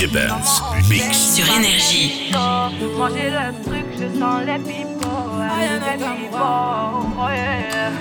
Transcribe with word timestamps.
DJ 0.00 0.06
Benz 0.06 0.62
Mix. 0.88 1.34
sur 1.34 1.46
Énergie. 1.54 2.32
Manger 2.32 3.30
le 3.30 3.62
truc, 3.62 3.84
je 3.92 4.18
sens 4.18 4.40
les 4.46 4.58
pipots. 4.58 5.08
Les 5.60 5.96
pipots, 5.96 6.38
oh 6.38 7.28
yeah. 7.28 7.92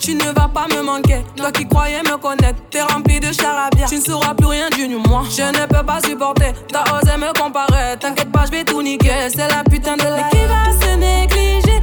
Tu 0.00 0.14
ne 0.16 0.24
vas 0.24 0.48
pas 0.48 0.66
me 0.68 0.82
manquer, 0.82 1.24
toi 1.36 1.52
qui 1.52 1.68
croyais 1.68 2.02
me 2.02 2.16
connaître, 2.16 2.58
t'es 2.70 2.82
rempli 2.82 3.20
de 3.20 3.30
charabia. 3.32 3.86
Tu 3.86 3.96
ne 3.96 4.00
sauras 4.00 4.34
plus 4.34 4.46
rien 4.46 4.68
du 4.70 4.88
nu, 4.88 4.96
moi. 4.96 5.22
Je 5.30 5.42
ne 5.42 5.66
peux 5.66 5.86
pas 5.86 6.00
supporter, 6.04 6.52
t'as 6.72 6.82
osé 6.96 7.16
me 7.16 7.32
comparer. 7.38 7.96
T'inquiète 8.00 8.32
pas, 8.32 8.46
je 8.46 8.50
vais 8.50 8.64
tout 8.64 8.82
niquer, 8.82 9.28
c'est 9.28 9.48
la 9.48 9.62
putain 9.62 9.96
de 9.96 10.02
la. 10.02 10.16
Mais 10.16 10.30
qui 10.30 10.46
va 10.46 10.84
se 10.84 10.96
négliger? 10.96 11.80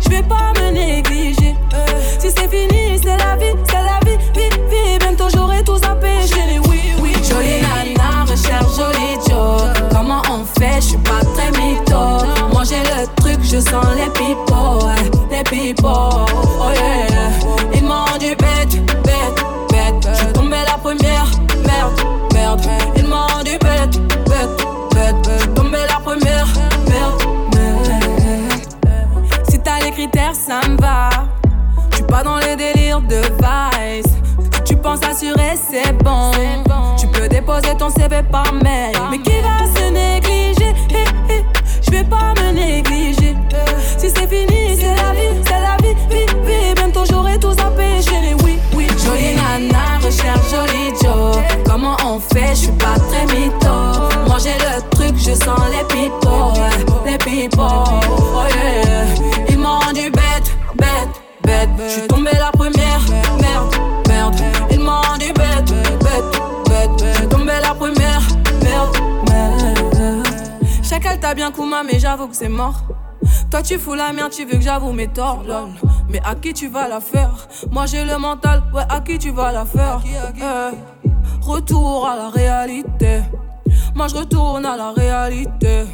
Je 0.00 0.08
vais 0.08 0.22
pas 0.22 0.52
me 0.58 0.70
négliger. 0.70 1.54
Eh, 1.72 2.20
Si 2.20 2.30
c'est 2.30 2.48
fini, 2.48 2.98
c'est 3.02 3.18
la 3.18 3.36
vie, 3.36 3.52
c'est 3.66 3.74
la 3.74 4.00
vie, 4.06 4.16
vie, 4.34 4.48
vie. 4.70 4.98
Bientôt 4.98 5.28
j'aurai 5.28 5.62
tout 5.62 5.74
oui, 5.74 6.58
oui. 6.58 6.65
Jolie 7.36 7.60
nana, 7.60 8.24
recherche 8.24 8.76
joli 8.76 9.18
Joe. 9.28 9.62
Comment 9.90 10.22
on 10.30 10.44
fait, 10.58 10.80
je 10.80 10.86
suis 10.86 10.98
pas 10.98 11.20
très 11.34 11.50
mytho. 11.60 12.24
J'ai 12.68 12.80
le 12.80 13.06
truc, 13.16 13.38
je 13.44 13.60
sens 13.60 13.86
les 13.94 14.08
ouais, 14.08 15.10
les 15.30 15.44
pipots, 15.44 15.88
oh 15.88 16.72
yeah. 16.74 17.30
Ils 17.74 17.84
m'ont 17.84 18.04
rendu 18.06 18.34
bête, 18.34 18.84
bête, 19.04 19.44
bête. 19.70 20.08
Je 20.12 20.18
suis 20.18 20.32
tombée 20.32 20.64
la 20.66 20.76
première, 20.78 21.26
merde, 21.64 22.00
merde. 22.34 22.60
Ils 22.96 23.06
m'ont 23.06 23.26
rendu 23.28 23.56
bête, 23.58 24.00
bête, 24.24 24.66
bête. 24.94 25.30
Je 25.32 25.42
suis 25.42 25.54
tombée 25.54 25.86
la 25.88 26.00
première, 26.00 26.48
merde, 26.88 27.22
merde. 27.54 27.92
Si 29.48 29.60
t'as 29.60 29.78
les 29.84 29.92
critères, 29.92 30.34
ça 30.34 30.66
me 30.68 30.76
va. 30.80 31.10
Je 31.90 31.96
suis 31.96 32.04
pas 32.06 32.24
dans 32.24 32.38
les 32.38 32.56
délires 32.56 33.02
de 33.02 33.20
vice. 33.38 34.12
Tu 34.64 34.74
penses 34.74 35.04
assurer, 35.08 35.54
c'est 35.70 35.92
bon. 36.02 36.32
Déposer 37.56 37.76
ton 37.78 37.88
CV 37.88 38.22
par 38.30 38.52
mail. 38.52 38.94
Mais 39.10 39.18
qui 39.18 39.40
va 39.40 39.64
se 39.64 39.88
négliger? 39.90 40.74
Je 41.82 41.90
vais 41.90 42.04
pas 42.04 42.34
me 42.36 42.52
négliger. 42.52 43.34
Si 43.96 44.10
c'est 44.10 44.28
fini, 44.28 44.76
c'est 44.76 44.94
la 44.94 45.12
vie, 45.14 45.42
c'est 45.46 45.60
la 45.60 45.76
vie, 45.82 45.94
vie, 46.10 46.26
vie. 46.44 46.74
Bientôt 46.74 47.04
j'aurai 47.08 47.38
tout 47.38 47.52
zappé, 47.52 48.02
chérie, 48.02 48.34
oui, 48.44 48.58
oui. 48.74 48.86
Jolie 49.02 49.36
nana, 49.36 49.98
recherche 50.04 50.50
joli 50.50 50.92
Joe. 51.02 51.42
Comment 51.64 51.96
on 52.04 52.20
fait, 52.20 52.50
je 52.50 52.54
suis 52.54 52.72
pas 52.72 52.98
très 53.08 53.24
mytho. 53.34 54.06
J'ai 54.38 54.58
le 54.58 54.82
truc, 54.90 55.16
je 55.16 55.32
sens 55.32 55.58
les 55.70 55.96
ouais, 55.96 57.10
les 57.10 57.18
pipots, 57.18 57.62
oh 57.62 58.42
yeah. 58.54 59.46
Ils 59.48 59.58
m'ont 59.58 59.78
rendu 59.78 60.10
bête, 60.10 60.54
bête, 60.76 61.22
bête. 61.42 62.15
Chacal 71.26 71.34
t'a 71.34 71.34
bien 71.34 71.50
Kuma, 71.50 71.82
mais 71.82 71.98
j'avoue 71.98 72.28
que 72.28 72.36
c'est 72.36 72.48
mort. 72.48 72.82
Toi 73.50 73.62
tu 73.62 73.78
fous 73.78 73.94
la 73.94 74.12
merde, 74.12 74.30
tu 74.30 74.44
veux 74.44 74.58
que 74.58 74.60
j'avoue 74.60 74.92
mes 74.92 75.08
torts, 75.08 75.42
lol. 75.46 75.70
Mais 76.08 76.20
à 76.24 76.36
qui 76.36 76.52
tu 76.52 76.68
vas 76.68 76.88
la 76.88 77.00
faire? 77.00 77.48
Moi 77.70 77.86
j'ai 77.86 78.04
le 78.04 78.16
mental, 78.16 78.62
ouais, 78.72 78.84
à 78.88 79.00
qui 79.00 79.18
tu 79.18 79.30
vas 79.30 79.50
la 79.50 79.64
faire? 79.64 80.00
Eh, 80.04 81.44
Retour 81.44 82.06
à 82.08 82.16
la 82.16 82.28
réalité. 82.28 83.22
Moi 83.94 84.06
je 84.08 84.14
retourne 84.16 84.64
à 84.64 84.76
la 84.76 84.92
réalité. 84.92 85.86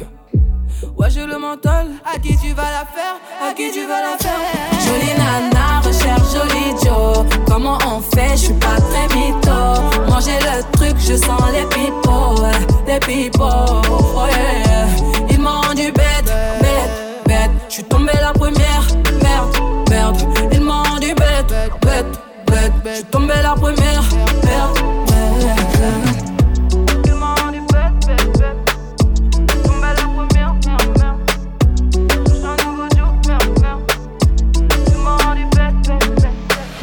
Ouais, 0.97 1.09
j'ai 1.09 1.25
le 1.25 1.39
mental. 1.39 1.87
À 2.05 2.19
qui 2.19 2.37
tu 2.37 2.53
vas 2.53 2.71
la 2.71 2.85
faire? 2.85 3.15
À 3.41 3.53
qui 3.53 3.71
tu 3.71 3.87
vas 3.87 4.01
la 4.01 4.17
faire? 4.19 4.39
Jolie 4.85 5.17
nana, 5.17 5.79
recherche 5.79 6.31
joli 6.31 6.75
Joe. 6.83 7.25
Comment 7.47 7.79
on 7.87 8.01
fait? 8.01 8.31
Je 8.31 8.45
suis 8.45 8.53
pas 8.53 8.75
très 8.75 9.07
mytho. 9.15 10.05
Moi 10.07 10.19
j'ai 10.23 10.37
le 10.39 10.61
truc, 10.73 10.95
je 10.99 11.15
sens 11.15 11.41
les 11.51 11.65
pipots. 11.65 12.41
Ouais, 12.41 12.59
les 12.85 12.99
pipots. 12.99 13.81
Oh 13.89 14.25
yeah 14.27 15.12
m'a 15.43 15.61
rendu 15.61 15.91
bête, 15.91 16.33
bête, 16.61 17.25
bête. 17.25 17.51
Je 17.67 17.73
suis 17.73 17.83
tombé 17.83 18.13
la 18.21 18.31
première, 18.31 18.87
merde, 19.21 19.55
merde. 19.89 20.17
Il 20.51 20.61
m'a 20.61 20.83
rendu 20.83 21.13
bête, 21.13 21.53
bête, 21.81 22.05
bête. 22.47 22.73
Je 22.85 22.93
suis 22.95 23.03
tombé 23.05 23.33
la 23.41 23.53
première, 23.53 24.03
merde, 24.43 24.79
merde. 25.15 26.23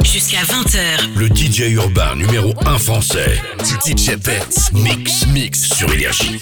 jusqu'à 0.03 0.43
20h. 0.43 1.17
Le 1.17 1.27
DJ 1.27 1.71
urbain 1.73 2.15
numéro 2.15 2.53
1 2.65 2.77
français, 2.77 3.41
DJ 3.63 4.17
Pets, 4.17 4.71
Mix 4.73 5.25
Mix 5.27 5.73
sur 5.73 5.91
Énergie. 5.91 6.39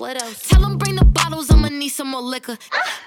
What 0.00 0.22
else? 0.22 0.48
Tell 0.48 0.64
him 0.64 0.78
bring 0.78 0.96
the 0.96 1.04
bottles, 1.04 1.50
I'ma 1.50 1.68
need 1.68 1.90
some 1.90 2.08
more 2.08 2.22
liquor. 2.22 2.56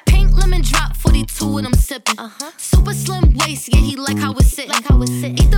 Pink 0.05 0.31
lemon 0.37 0.61
drop, 0.61 0.95
42 0.95 1.57
and 1.57 1.65
I'm 1.65 1.73
sipping. 1.73 2.19
Uh-huh. 2.19 2.51
Super 2.57 2.93
slim 2.93 3.33
waist, 3.37 3.73
yeah, 3.73 3.79
he 3.79 3.95
like 3.95 4.19
how 4.19 4.31
it's 4.33 4.49
sitting. 4.49 4.69
Like 4.69 4.83
how 4.83 5.01
it's 5.01 5.11
sitting. 5.11 5.39
Eat 5.39 5.49
the 5.49 5.57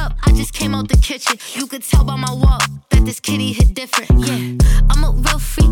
up, 0.00 0.16
I 0.24 0.32
just 0.32 0.54
came 0.54 0.74
out 0.74 0.88
the 0.88 0.96
kitchen. 0.96 1.36
You 1.52 1.66
could 1.66 1.82
tell 1.82 2.02
by 2.02 2.16
my 2.16 2.32
walk 2.32 2.62
that 2.88 3.04
this 3.04 3.20
kitty 3.20 3.52
hit 3.52 3.74
different. 3.74 4.10
Yeah, 4.26 4.56
I'm 4.88 5.04
a 5.04 5.10
real 5.10 5.38
freak. 5.38 5.68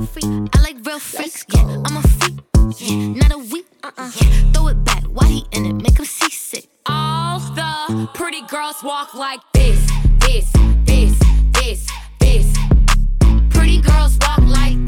I 0.55 0.61
like 0.61 0.77
real 0.85 0.99
freaks. 0.99 1.47
Yeah, 1.55 1.83
I'm 1.87 1.97
a 1.97 2.03
freak. 2.03 2.35
Yeah, 2.77 3.07
not 3.15 3.33
a 3.33 3.39
weak. 3.39 3.67
Uh-uh. 3.83 4.11
Yeah, 4.15 4.53
throw 4.53 4.69
it 4.69 4.85
back. 4.85 5.05
Why 5.05 5.27
he 5.27 5.47
in 5.53 5.65
it? 5.65 5.73
Make 5.73 5.99
him 5.99 6.05
seasick. 6.05 6.69
all 6.85 7.41
the 7.41 8.11
pretty 8.13 8.43
girls 8.43 8.77
walk 8.85 9.15
like 9.15 9.41
this, 9.55 9.81
this, 10.19 10.53
this, 10.85 11.19
this, 11.55 11.87
this. 12.21 12.55
Pretty 13.49 13.81
girls 13.81 14.19
walk 14.21 14.41
like 14.41 14.88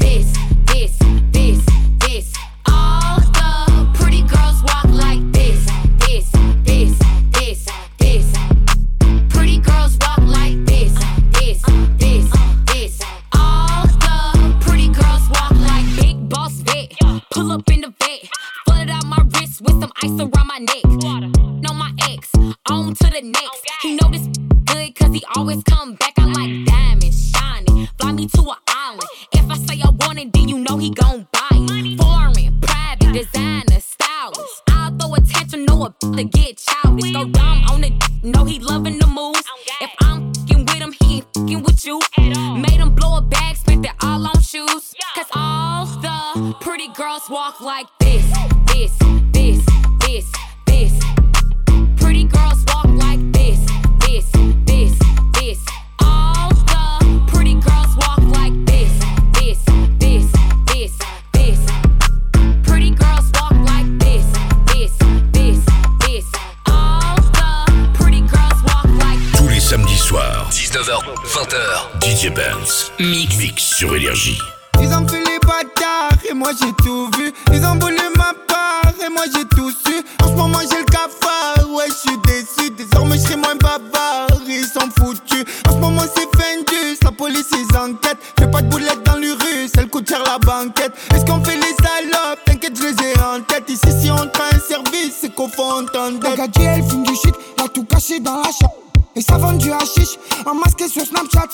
en 93.31 93.41
tête. 93.41 93.69
Ici 93.69 93.87
si 94.01 94.11
on 94.11 94.27
prend 94.27 94.43
un 94.51 94.59
service, 94.59 95.15
c'est 95.21 95.33
qu'au 95.33 95.47
fond 95.47 95.63
on 95.79 95.85
t'en 95.85 96.11
La 96.21 96.35
gadget, 96.35 96.77
elle 96.77 96.83
fume 96.89 97.03
du 97.03 97.15
shit, 97.15 97.33
y'a 97.57 97.67
tout 97.67 97.85
caché 97.85 98.19
dans 98.19 98.37
la 98.37 98.51
chambre. 98.51 98.75
Et 99.15 99.21
ça 99.21 99.37
vend 99.37 99.53
du 99.53 99.71
hashish, 99.71 100.17
en 100.45 100.55
masqué 100.55 100.87
sur 100.87 101.05
Snapchat. 101.05 101.49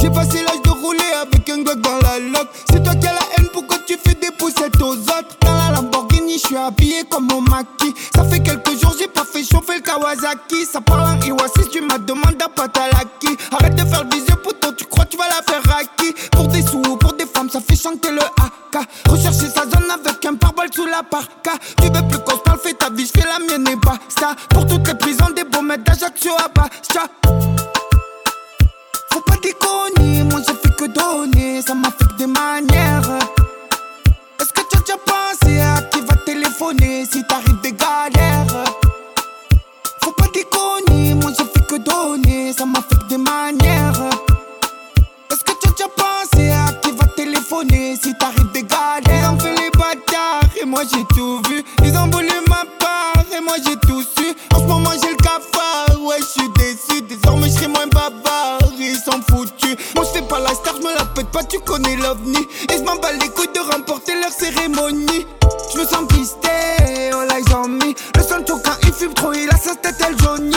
J'ai 0.00 0.10
passé 0.10 0.42
l'âge 0.44 0.62
de 0.62 0.70
rouler 0.70 1.12
avec 1.22 1.48
un 1.48 1.62
gars 1.62 1.74
dans 1.74 1.98
la 1.98 2.18
loque. 2.18 2.48
C'est 2.70 2.82
toi 2.82 2.94
qui 2.94 3.06
as 3.06 3.12
la 3.14 3.20
haine, 3.36 3.48
pourquoi 3.52 3.78
tu 3.86 3.96
fais 3.96 4.14
des 4.14 4.30
poussettes 4.38 4.80
aux 4.80 4.94
autres? 4.94 5.36
Dans 5.40 5.54
la 5.54 5.70
Lamborghini, 5.70 6.34
je 6.34 6.46
suis 6.46 6.56
habillé 6.56 7.04
comme 7.10 7.28
mon 7.28 7.40
maquis. 7.40 7.94
Ça 8.14 8.24
fait 8.24 8.40
quelques 8.40 8.78
jours, 8.80 8.94
j'ai 8.98 9.08
pas 9.08 9.24
fait 9.24 9.42
chauffer 9.42 9.76
le 9.76 9.80
Kawasaki. 9.82 10.66
Ça 10.70 10.80
parle 10.80 11.16
en 11.16 11.20
Iwasis, 11.20 11.70
tu 11.72 11.80
m'as 11.80 11.98
demandé 11.98 12.36
à 12.44 12.48
Patalaki. 12.48 12.95
Arrête 12.95 12.95
à 26.24 26.48
Bastia. 26.48 27.02
Faut 29.12 29.20
pas 29.20 29.36
déconner, 29.42 30.22
moi 30.24 30.40
j'ai 30.46 30.54
fait 30.54 30.74
que 30.74 30.86
donner, 30.86 31.60
ça 31.62 31.74
m'affecte 31.74 32.16
des 32.16 32.26
manières. 32.26 33.02
Est-ce 34.40 34.52
que 34.52 34.62
tu 34.70 34.76
as 34.76 34.80
déjà 34.80 34.96
pensé 35.04 35.60
à 35.60 35.82
qui 35.82 36.00
va 36.00 36.16
téléphoner 36.24 37.04
si 37.04 37.22
t'arrives 37.26 37.60
des 37.60 37.72
galères? 37.72 38.64
Faut 40.02 40.12
pas 40.12 40.26
déconner, 40.32 41.14
moi 41.14 41.32
j'ai 41.36 41.44
fait 41.44 41.66
que 41.66 41.76
donner, 41.76 42.52
ça 42.52 42.64
m'affecte 42.64 43.06
des 43.08 43.18
manières. 43.18 43.92
Est-ce 45.30 45.44
que 45.44 45.52
tu 45.60 45.68
as 45.68 45.72
déjà 45.72 45.88
pensé 45.96 46.50
à 46.50 46.72
qui 46.80 46.92
va 46.92 47.06
téléphoner 47.14 47.96
si 48.02 48.14
t'arrives 48.16 48.52
des 48.52 48.62
galères? 48.62 49.04
Ils 49.22 49.26
ont 49.28 49.38
fait 49.38 49.54
les 49.54 49.70
bâtards 49.70 50.50
et 50.60 50.64
moi 50.64 50.82
j'ai 50.90 51.04
tout 51.14 51.42
vu. 51.48 51.62
Ils 51.84 51.96
ont 51.96 52.08
voulu 52.10 52.25
connais 61.76 61.96
l'ovni. 61.96 62.38
Et 62.72 62.78
je 62.78 62.82
m'en 62.82 62.96
bats 62.96 63.12
les 63.12 63.28
couilles 63.28 63.52
de 63.54 63.60
remporter 63.72 64.12
leur 64.20 64.30
cérémonie. 64.30 65.26
Je 65.72 65.78
me 65.78 65.86
sens 65.86 66.06
pisté, 66.08 66.48
oh 67.12 67.24
là 67.28 67.38
ils 67.38 67.54
ont 67.54 67.68
mis. 67.68 67.94
Le 68.16 68.22
Sancho 68.22 68.58
quand 68.64 68.76
il 68.82 68.92
fume 68.92 69.14
trop, 69.14 69.32
il 69.32 69.48
a 69.50 69.56
sa 69.56 69.74
tête 69.74 69.96
elle 70.06 70.18
jaunit. 70.18 70.54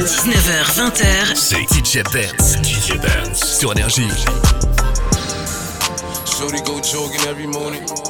19h, 0.00 0.64
20h, 0.76 1.36
C'est 1.36 1.62
DJ 1.62 2.02
Benz, 2.12 2.58
DJ 2.62 2.98
Benz 2.98 3.42
sur 3.42 3.72
Énergie. 3.72 4.08
Shorty 6.26 6.62
go 6.62 6.80
jogging 6.82 7.26
every 7.28 7.46
morning. 7.46 8.09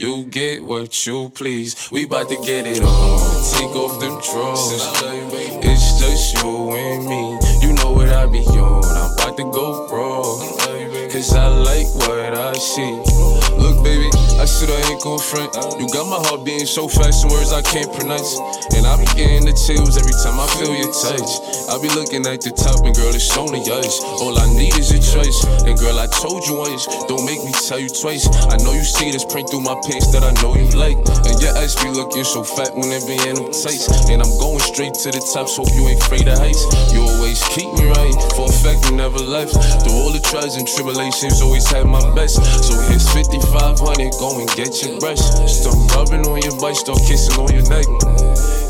You 0.00 0.24
get 0.24 0.64
what 0.64 1.06
you 1.06 1.28
please. 1.28 1.90
We 1.92 2.06
bout 2.06 2.30
to 2.30 2.36
get 2.36 2.66
it 2.66 2.82
on. 2.82 3.52
Take 3.52 3.76
off 3.76 4.00
them 4.00 4.18
drawers. 4.22 4.72
It's 5.62 6.00
just 6.00 6.42
you 6.42 6.70
and 6.70 7.06
me. 7.06 7.38
You 7.60 7.74
know 7.74 7.92
what 7.92 8.08
I 8.08 8.24
be 8.24 8.38
on. 8.38 8.82
I'm 8.82 9.12
about 9.12 9.36
to 9.36 9.42
go 9.42 9.88
wrong. 9.92 10.59
Cause 11.10 11.34
I 11.34 11.48
like 11.48 11.90
what 12.06 12.38
I 12.38 12.52
see. 12.54 12.94
Look, 13.58 13.82
baby, 13.82 14.06
I 14.38 14.46
said 14.46 14.70
I 14.70 14.78
ain't 14.90 15.02
gon' 15.02 15.18
front. 15.18 15.50
You 15.82 15.90
got 15.90 16.06
my 16.06 16.22
heart 16.22 16.46
beating 16.46 16.70
so 16.70 16.86
fast, 16.86 17.22
some 17.22 17.30
words 17.30 17.52
I 17.52 17.62
can't 17.62 17.90
pronounce. 17.92 18.38
And 18.78 18.86
I 18.86 18.94
be 18.96 19.04
getting 19.18 19.44
the 19.44 19.52
chills 19.52 19.98
every 19.98 20.14
time 20.22 20.38
I 20.38 20.46
feel 20.56 20.70
your 20.70 20.94
touch. 20.94 21.30
I 21.66 21.74
be 21.82 21.90
looking 21.98 22.22
at 22.30 22.40
the 22.46 22.54
top, 22.54 22.86
and 22.86 22.94
girl, 22.94 23.10
it's 23.10 23.34
only 23.36 23.60
us. 23.66 23.98
All 24.22 24.38
I 24.38 24.46
need 24.54 24.78
is 24.78 24.94
a 24.94 25.02
choice. 25.02 25.38
And 25.66 25.74
girl, 25.76 25.98
I 25.98 26.06
told 26.06 26.46
you 26.46 26.62
once, 26.62 26.86
don't 27.10 27.26
make 27.26 27.42
me 27.42 27.50
tell 27.66 27.82
you 27.82 27.90
twice. 27.90 28.30
I 28.46 28.56
know 28.62 28.72
you 28.72 28.86
see 28.86 29.10
this 29.10 29.26
print 29.26 29.50
through 29.50 29.66
my 29.66 29.74
pants 29.82 30.14
that 30.14 30.22
I 30.22 30.30
know 30.40 30.54
you 30.54 30.70
like. 30.78 30.96
And 31.26 31.36
your 31.42 31.52
ass 31.58 31.74
be 31.82 31.90
looking 31.90 32.24
so 32.24 32.46
fat 32.46 32.70
when 32.78 32.88
it 32.94 33.02
be 33.10 33.18
in 33.26 33.34
them 33.34 33.50
tights. 33.50 33.90
And 34.06 34.22
I'm 34.22 34.34
going 34.38 34.62
straight 34.62 34.94
to 35.02 35.10
the 35.10 35.22
top, 35.34 35.50
so 35.50 35.66
you 35.74 35.90
ain't 35.90 36.00
afraid 36.00 36.30
of 36.30 36.38
heights. 36.38 36.62
You 36.94 37.02
always 37.02 37.42
keep 37.50 37.68
me 37.76 37.90
right, 37.90 38.14
for 38.38 38.46
a 38.46 38.54
fact 38.62 38.86
you 38.86 38.94
never 38.94 39.18
left. 39.18 39.58
Through 39.82 39.98
all 39.98 40.14
the 40.14 40.22
trials 40.22 40.54
and 40.54 40.64
tribulations, 40.70 40.99
always 41.00 41.70
had 41.70 41.86
my 41.86 42.14
best. 42.14 42.36
So 42.64 42.78
here's 42.88 43.08
5500, 43.12 44.12
go 44.18 44.38
and 44.38 44.48
get 44.50 44.82
your 44.82 44.98
brush. 45.00 45.20
Start 45.48 45.76
rubbing 45.96 46.26
on 46.26 46.42
your 46.42 46.58
butt, 46.60 46.76
start 46.76 47.00
kissing 47.06 47.38
on 47.40 47.52
your 47.52 47.64
neck. 47.68 47.86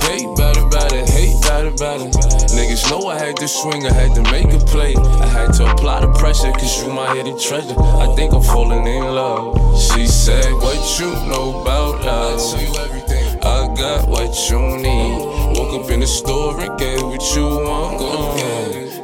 Hate 0.06 0.30
better, 0.36 0.66
better, 0.68 1.02
hate 1.10 1.40
better, 1.42 1.70
better. 1.70 2.06
Niggas 2.54 2.88
know 2.90 3.08
I 3.08 3.18
had 3.18 3.36
to 3.36 3.48
swing, 3.48 3.86
I 3.86 3.92
had 3.92 4.14
to 4.14 4.22
make 4.30 4.52
a 4.52 4.58
play. 4.58 4.94
I 4.96 5.26
had 5.26 5.52
to 5.54 5.70
apply 5.72 6.00
the 6.00 6.12
pressure, 6.18 6.52
cause 6.52 6.82
you 6.82 6.92
my 6.92 7.14
hidden 7.14 7.38
treasure. 7.38 7.74
I 7.78 8.14
think 8.14 8.32
I'm 8.32 8.42
falling 8.42 8.86
in 8.86 9.02
love. 9.02 9.56
She 9.80 10.06
said, 10.06 10.52
What 10.52 10.78
you 11.00 11.10
know 11.26 11.62
about 11.62 12.04
love? 12.04 12.38
I 12.38 12.52
tell 12.52 12.62
you 12.62 12.78
everything. 12.78 13.40
I 13.42 13.74
got 13.74 14.08
what 14.08 14.30
you 14.50 14.60
need. 14.78 15.58
Woke 15.58 15.84
up 15.84 15.90
in 15.90 16.00
the 16.00 16.06
store 16.06 16.60
and 16.60 16.78
get 16.78 17.02
what 17.02 17.22
you 17.34 17.46
want. 17.46 17.98
Go. 17.98 18.49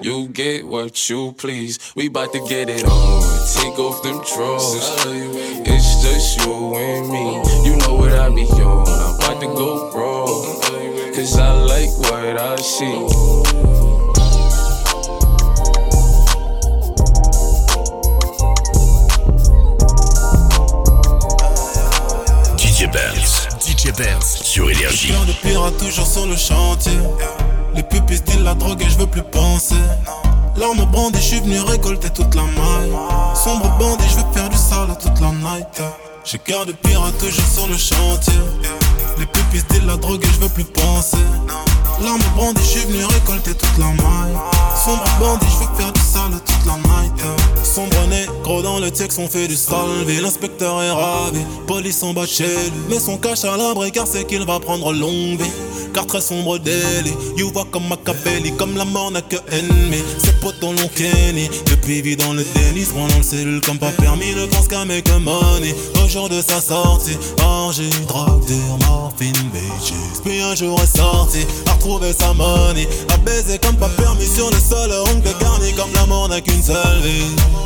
You 0.02 0.28
get 0.28 0.66
what 0.66 1.08
you 1.08 1.32
please. 1.32 1.78
We 1.94 2.08
bout 2.08 2.32
to 2.32 2.40
get 2.48 2.68
it 2.68 2.84
on. 2.84 3.22
Take 3.54 3.78
off 3.78 4.02
them 4.02 4.20
drawers. 4.34 4.74
It's 5.64 6.02
just 6.02 6.40
you 6.40 6.74
and 6.74 7.08
me. 7.08 7.42
You 7.68 7.76
know 7.76 7.94
what 7.94 8.12
I 8.12 8.28
be 8.28 8.42
on. 8.62 8.86
I'm 8.86 9.14
about 9.16 9.40
to 9.40 9.46
go 9.46 9.90
broke. 9.92 11.14
Cause 11.14 11.38
I 11.38 11.52
like 11.62 11.90
what 11.98 12.38
I 12.38 12.56
see. 12.56 13.06
DJ 22.56 22.92
Benz. 22.92 23.48
DJ 23.60 23.96
Benz 23.96 24.42
sur 24.42 24.70
Énergie. 24.70 25.08
Cœur 25.08 25.24
de 25.24 25.32
pirate 25.32 25.76
toujours 25.78 26.06
sur 26.06 26.26
le 26.26 26.36
chantier. 26.36 26.98
Les 27.76 27.82
pupilles 27.82 28.16
style 28.16 28.42
la 28.42 28.54
drogue 28.54 28.80
et 28.80 28.88
je 28.88 28.98
veux 28.98 29.06
plus 29.06 29.22
penser. 29.22 29.74
L'arme 30.56 30.86
brandie, 30.90 31.20
je 31.20 31.24
suis 31.24 31.40
venu 31.40 31.60
récolter 31.60 32.08
toute 32.08 32.34
la 32.34 32.42
maille. 32.42 32.92
Sombre 33.34 33.68
bandit, 33.78 34.04
je 34.08 34.16
veux 34.16 34.32
faire 34.32 34.48
du 34.48 34.56
sale 34.56 34.96
toute 34.98 35.20
la 35.20 35.30
night. 35.30 35.82
J'ai 36.24 36.38
cœur 36.38 36.64
de 36.64 36.72
pirate 36.72 37.16
toujours 37.18 37.46
sur 37.46 37.66
le 37.66 37.76
chantier. 37.76 38.40
Les 39.18 39.26
pupilles 39.26 39.60
style 39.60 39.86
la 39.86 39.96
drogue 39.96 40.24
et 40.24 40.26
je 40.26 40.40
veux 40.40 40.48
plus 40.48 40.64
penser. 40.64 41.18
L'arme 42.02 42.20
brandie, 42.34 42.62
je 42.62 42.78
suis 42.78 42.86
venu 42.86 43.04
récolter 43.04 43.54
toute 43.54 43.78
la 43.78 43.86
maille. 43.86 44.36
Sombre 44.82 45.04
bandit, 45.20 45.46
je 45.50 45.64
veux 45.64 45.76
faire 45.76 45.92
du 45.92 46.00
sale 46.00 46.32
toute 46.32 46.66
la 46.66 46.76
night. 46.76 47.22
Sombre 47.76 48.06
négro 48.08 48.62
dans 48.62 48.78
le 48.78 48.90
texte, 48.90 49.18
on 49.18 49.28
fait 49.28 49.48
du 49.48 49.54
salvé. 49.54 50.18
L'inspecteur 50.22 50.82
est 50.82 50.90
ravi, 50.90 51.40
police 51.66 52.02
en 52.02 52.14
bas 52.14 52.24
chez 52.24 52.44
lui. 52.44 52.72
Mais 52.88 52.98
son 52.98 53.18
cache 53.18 53.44
à 53.44 53.54
l'abri 53.58 53.92
car 53.92 54.06
c'est 54.06 54.24
qu'il 54.26 54.46
va 54.46 54.58
prendre 54.60 54.94
longue 54.94 55.38
vie. 55.38 55.50
Car 55.92 56.06
très 56.06 56.22
sombre 56.22 56.58
délit, 56.58 57.12
you 57.36 57.52
vois 57.52 57.66
comme 57.70 57.86
Machiavelli, 57.86 58.56
comme 58.56 58.78
la 58.78 58.86
mort 58.86 59.10
n'a 59.10 59.20
que 59.20 59.36
ennemi. 59.52 60.02
Ses 60.16 60.32
potes 60.40 60.62
l'ont 60.62 60.88
Kenny, 60.94 61.50
depuis 61.66 62.00
vit 62.00 62.16
dans 62.16 62.32
le 62.32 62.44
déni, 62.54 62.86
prend 62.86 63.08
dans 63.08 63.16
le 63.18 63.22
cellule 63.22 63.60
comme 63.60 63.78
pas 63.78 63.92
permis, 63.92 64.34
ne 64.34 64.46
pense 64.46 64.68
qu'à 64.68 64.86
make 64.86 65.10
money. 65.20 65.74
Au 66.02 66.08
jour 66.08 66.30
de 66.30 66.40
sa 66.40 66.62
sortie, 66.62 67.18
orgie, 67.44 67.90
drogue, 68.08 68.42
dure, 68.46 68.78
morphine, 68.88 69.32
bitches. 69.52 70.22
Puis 70.24 70.40
un 70.40 70.54
jour 70.54 70.80
est 70.82 70.96
sorti, 70.96 71.46
a 71.66 71.74
retrouvé 71.74 72.14
sa 72.14 72.32
money, 72.32 72.88
a 73.12 73.18
baiser 73.18 73.58
comme 73.58 73.76
pas 73.76 73.90
permis 73.90 74.26
sur 74.26 74.50
le 74.50 74.58
sol, 74.58 74.90
ongle 75.14 75.28
garni 75.40 75.74
comme 75.74 75.92
la 75.94 76.06
mort 76.06 76.30
n'a 76.30 76.40
qu'une 76.40 76.62
seule 76.62 77.00
vie. 77.02 77.65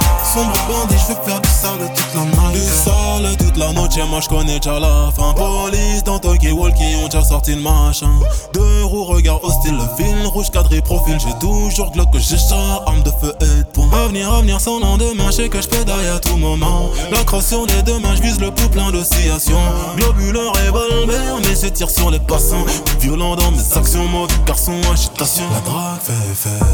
Sombre 0.33 0.53
bandit, 0.65 0.95
je 0.97 1.13
veux 1.13 1.21
faire 1.25 1.41
du 1.41 1.49
sale 1.49 1.91
toute 1.93 2.15
la 2.15 2.21
night. 2.21 2.53
Du 2.53 2.61
sale 2.61 3.37
toute 3.37 3.57
la 3.57 3.73
noche, 3.73 3.97
moi 4.09 4.21
je 4.21 4.29
connais 4.29 4.59
déjà 4.59 4.79
la 4.79 5.11
fin. 5.13 5.33
Police 5.33 6.05
dans 6.05 6.19
Tokyo 6.19 6.55
Walkie 6.55 6.95
ont 7.03 7.07
déjà 7.07 7.21
sorti 7.21 7.53
le 7.53 7.61
machin. 7.61 8.09
Deux 8.53 8.85
roues, 8.85 9.03
regard 9.03 9.43
hostile, 9.43 9.75
le 9.75 9.83
fil 9.97 10.25
rouge 10.27 10.49
cadré 10.49 10.81
profil. 10.81 11.17
J'ai 11.19 11.37
toujours 11.39 11.91
glock 11.91 12.11
que 12.11 12.19
j'ai 12.19 12.37
char, 12.37 12.83
arme 12.85 13.03
de 13.03 13.11
feu 13.19 13.33
et 13.41 13.45
de 13.45 13.63
poing. 13.73 13.89
Avenir, 13.91 14.33
avenir 14.33 14.61
sans 14.61 14.79
lendemain, 14.79 15.25
je 15.27 15.31
sais 15.31 15.49
que 15.49 15.61
je 15.61 15.67
pédaille 15.67 16.07
à 16.07 16.19
tout 16.19 16.37
moment. 16.37 16.89
La 17.11 17.25
crosse 17.25 17.47
sur 17.47 17.65
les 17.65 17.83
deux 17.83 17.99
mains, 17.99 18.13
vise 18.13 18.39
le 18.39 18.51
pouls 18.51 18.69
plein 18.69 18.89
d'oscillations. 18.89 19.59
Globule, 19.97 20.37
revolver, 20.37 21.39
mais 21.43 21.55
je 21.61 21.67
tire 21.67 21.89
sur 21.89 22.09
les 22.09 22.19
passants. 22.19 22.65
Violent 23.01 23.35
dans 23.35 23.51
mes 23.51 23.77
actions, 23.77 24.07
mauvais 24.07 24.33
garçon, 24.45 24.79
agitation. 24.93 25.43
La 25.51 25.59
drague 25.59 25.99
fait 26.01 26.35
fait. 26.35 26.65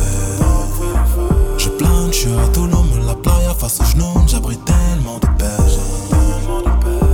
Je 1.58 1.70
plane, 1.70 2.10
je 2.12 2.18
suis 2.18 2.30
autonome, 2.30 2.87
face 3.58 3.80
au 3.80 3.86
genou, 3.86 4.14
j'abrite 4.28 4.64
tellement 4.66 5.20
de 5.20 5.28
paix. 5.38 5.46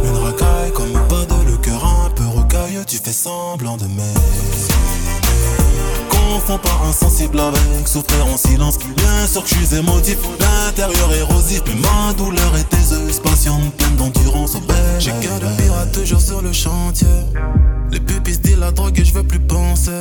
Une 0.04 0.18
racaille 0.18 0.72
comme 0.74 0.94
pas 1.08 1.26
de 1.26 1.52
le 1.52 1.58
cœur 1.58 1.84
un 2.06 2.10
peu 2.10 2.26
rocailleux, 2.26 2.84
tu 2.86 2.98
fais 2.98 3.14
semblant 3.14 3.78
de 3.78 3.86
m'aimer. 3.86 4.14
Confonds 6.10 6.58
pas 6.58 6.82
insensible 6.90 7.40
avec 7.40 7.88
souffrir 7.88 8.26
en 8.26 8.38
silence. 8.38 8.78
Bien 8.80 9.28
sûr 9.28 9.44
que 9.44 9.50
je 9.50 9.56
suis 9.56 9.76
émotif, 9.76 10.18
l'intérieur 10.40 11.14
érosif, 11.14 11.62
mais 11.68 11.76
ma 11.76 12.14
douleur 12.14 12.56
est 12.58 12.74
aiseuse, 12.74 13.20
patiente, 13.20 13.74
pleine 13.78 13.96
d'endurance 13.96 14.56
au 14.56 14.60
bel. 14.62 14.78
J'ai 15.00 15.12
cœur 15.12 15.40
de 15.40 15.62
pirate 15.62 15.92
toujours 15.92 16.22
sur 16.22 16.42
le 16.42 16.52
chantier. 16.52 17.08
Les 17.92 18.00
pupilles 18.00 18.36
se 18.36 18.40
disent 18.40 18.60
la 18.60 18.72
drogue 18.72 19.00
et 19.00 19.06
je 19.06 19.14
veux 19.14 19.24
plus 19.24 19.40
penser. 19.40 19.92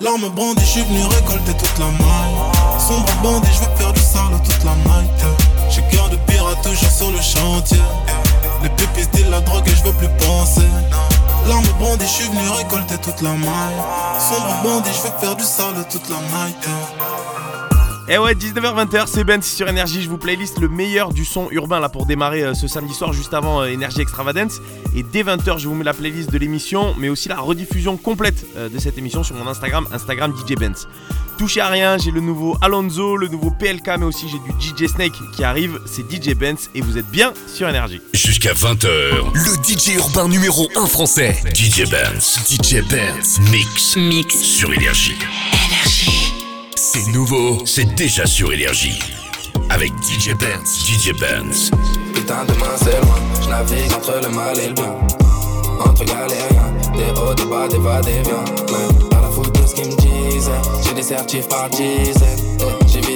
L'arme 0.00 0.30
brandie, 0.34 0.62
je 0.62 0.70
suis 0.70 0.82
venu 0.82 1.02
récolter 1.04 1.52
toute 1.52 1.78
la 1.78 1.86
maille. 1.86 2.59
Sombre 2.88 3.12
bandit, 3.22 3.50
je 3.52 3.60
veux 3.60 3.76
faire 3.76 3.92
du 3.92 4.00
sale 4.00 4.32
toute 4.42 4.64
la 4.64 4.74
night. 4.74 5.10
J'ai 5.68 5.82
cœur 5.94 6.08
de 6.08 6.16
pirate 6.26 6.62
toujours 6.62 6.90
sur 6.90 7.10
le 7.10 7.20
chantier. 7.20 7.82
Les 8.62 9.02
se 9.02 9.08
disent 9.10 9.30
la 9.30 9.40
drogue 9.40 9.66
et 9.66 9.76
je 9.76 9.84
veux 9.84 9.92
plus 9.92 10.08
penser. 10.26 10.68
L'arme 11.46 11.64
brandie, 11.78 12.04
je 12.04 12.10
suis 12.10 12.28
venu 12.28 12.48
récolter 12.48 12.96
toute 12.98 13.20
la 13.22 13.30
maille. 13.30 13.80
Sombre 14.18 14.62
bandit, 14.62 14.90
je 14.94 15.02
veux 15.02 15.18
faire 15.20 15.36
du 15.36 15.44
sale 15.44 15.84
toute 15.90 16.08
la 16.08 16.16
night. 16.16 16.68
Et 18.12 18.18
ouais, 18.18 18.34
19h-20h, 18.34 19.04
c'est 19.06 19.22
Ben 19.22 19.40
sur 19.40 19.68
Énergie. 19.68 20.02
Je 20.02 20.08
vous 20.08 20.18
playlist 20.18 20.58
le 20.58 20.68
meilleur 20.68 21.12
du 21.12 21.24
son 21.24 21.48
urbain 21.52 21.78
là 21.78 21.88
pour 21.88 22.06
démarrer 22.06 22.42
euh, 22.42 22.54
ce 22.54 22.66
samedi 22.66 22.92
soir, 22.92 23.12
juste 23.12 23.32
avant 23.32 23.62
euh, 23.62 23.66
Énergie 23.66 24.00
Extravagance. 24.00 24.60
Et 24.96 25.04
dès 25.04 25.22
20h, 25.22 25.58
je 25.58 25.68
vous 25.68 25.76
mets 25.76 25.84
la 25.84 25.94
playlist 25.94 26.28
de 26.28 26.36
l'émission, 26.36 26.92
mais 26.98 27.08
aussi 27.08 27.28
la 27.28 27.38
rediffusion 27.38 27.96
complète 27.96 28.44
euh, 28.56 28.68
de 28.68 28.80
cette 28.80 28.98
émission 28.98 29.22
sur 29.22 29.36
mon 29.36 29.46
Instagram, 29.46 29.86
Instagram 29.92 30.34
DJ 30.36 30.56
Benz. 30.56 30.88
Touchez 31.38 31.60
à 31.60 31.68
rien, 31.68 31.98
j'ai 31.98 32.10
le 32.10 32.20
nouveau 32.20 32.58
Alonso, 32.60 33.16
le 33.16 33.28
nouveau 33.28 33.52
PLK, 33.52 33.86
mais 34.00 34.06
aussi 34.06 34.26
j'ai 34.28 34.38
du 34.40 34.86
DJ 34.86 34.90
Snake 34.90 35.14
qui 35.36 35.44
arrive. 35.44 35.78
C'est 35.86 36.02
DJ 36.10 36.34
Benz 36.34 36.68
et 36.74 36.80
vous 36.80 36.98
êtes 36.98 37.08
bien 37.12 37.32
sur 37.46 37.68
Énergie. 37.68 38.00
Jusqu'à 38.12 38.54
20h, 38.54 38.88
le 39.34 39.62
DJ 39.62 39.94
urbain 39.98 40.26
numéro 40.26 40.68
1 40.74 40.86
français. 40.86 41.40
DJ 41.54 41.88
Benz. 41.88 42.40
DJ 42.50 42.82
Benz. 42.90 43.38
Mix. 43.52 43.96
Mix. 43.96 44.34
Sur 44.34 44.72
Énergie. 44.72 45.12
Énergie. 45.12 45.59
C'est 46.82 47.08
nouveau, 47.08 47.58
c'est 47.66 47.94
déjà 47.94 48.24
sur 48.24 48.54
Énergie. 48.54 48.98
Avec 49.68 49.92
DJ 50.02 50.34
Benz. 50.34 50.82
DJ 50.86 51.12
Benz. 51.12 51.70
Putain, 52.14 52.46
demain 52.46 52.74
c'est 52.78 52.98
loin. 53.02 53.16
Je 53.42 53.48
navigue 53.50 53.92
entre 53.92 54.18
le 54.22 54.34
mal 54.34 54.58
et 54.58 54.68
le 54.68 54.72
bien. 54.72 54.96
Entre 55.78 56.06
galériens, 56.06 56.72
des 56.94 57.20
hauts, 57.20 57.34
des 57.34 57.44
bas, 57.44 57.68
des 57.68 57.76
va, 57.76 58.00
des 58.00 58.22
viens. 58.22 58.44
Mais 58.72 59.08
pas 59.10 59.20
la 59.20 59.28
faute 59.28 59.54
de 59.60 59.66
ce 59.66 59.74
qu'ils 59.74 59.88
me 59.88 59.96
disaient. 59.96 60.52
J'ai 60.82 60.94
des 60.94 61.02
certifs 61.02 61.48
par 61.48 61.68
dizaines. 61.68 62.56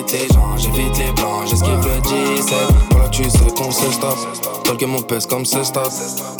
J'évite 0.06 0.28
les 0.28 0.34
gens, 0.34 0.56
j'évite 0.56 0.98
les 0.98 1.12
blancs, 1.12 1.46
j'esquive 1.48 1.76
le 1.76 2.00
17. 2.36 2.54
Voilà, 2.90 3.08
tu 3.08 3.24
sais 3.24 3.38
qu'on 3.56 3.70
se. 3.70 3.84
Dans 4.64 4.72
le 4.80 4.86
mon 4.86 5.02
pèse 5.02 5.26
comme 5.26 5.44
ce 5.44 5.62
stade. 5.62 5.90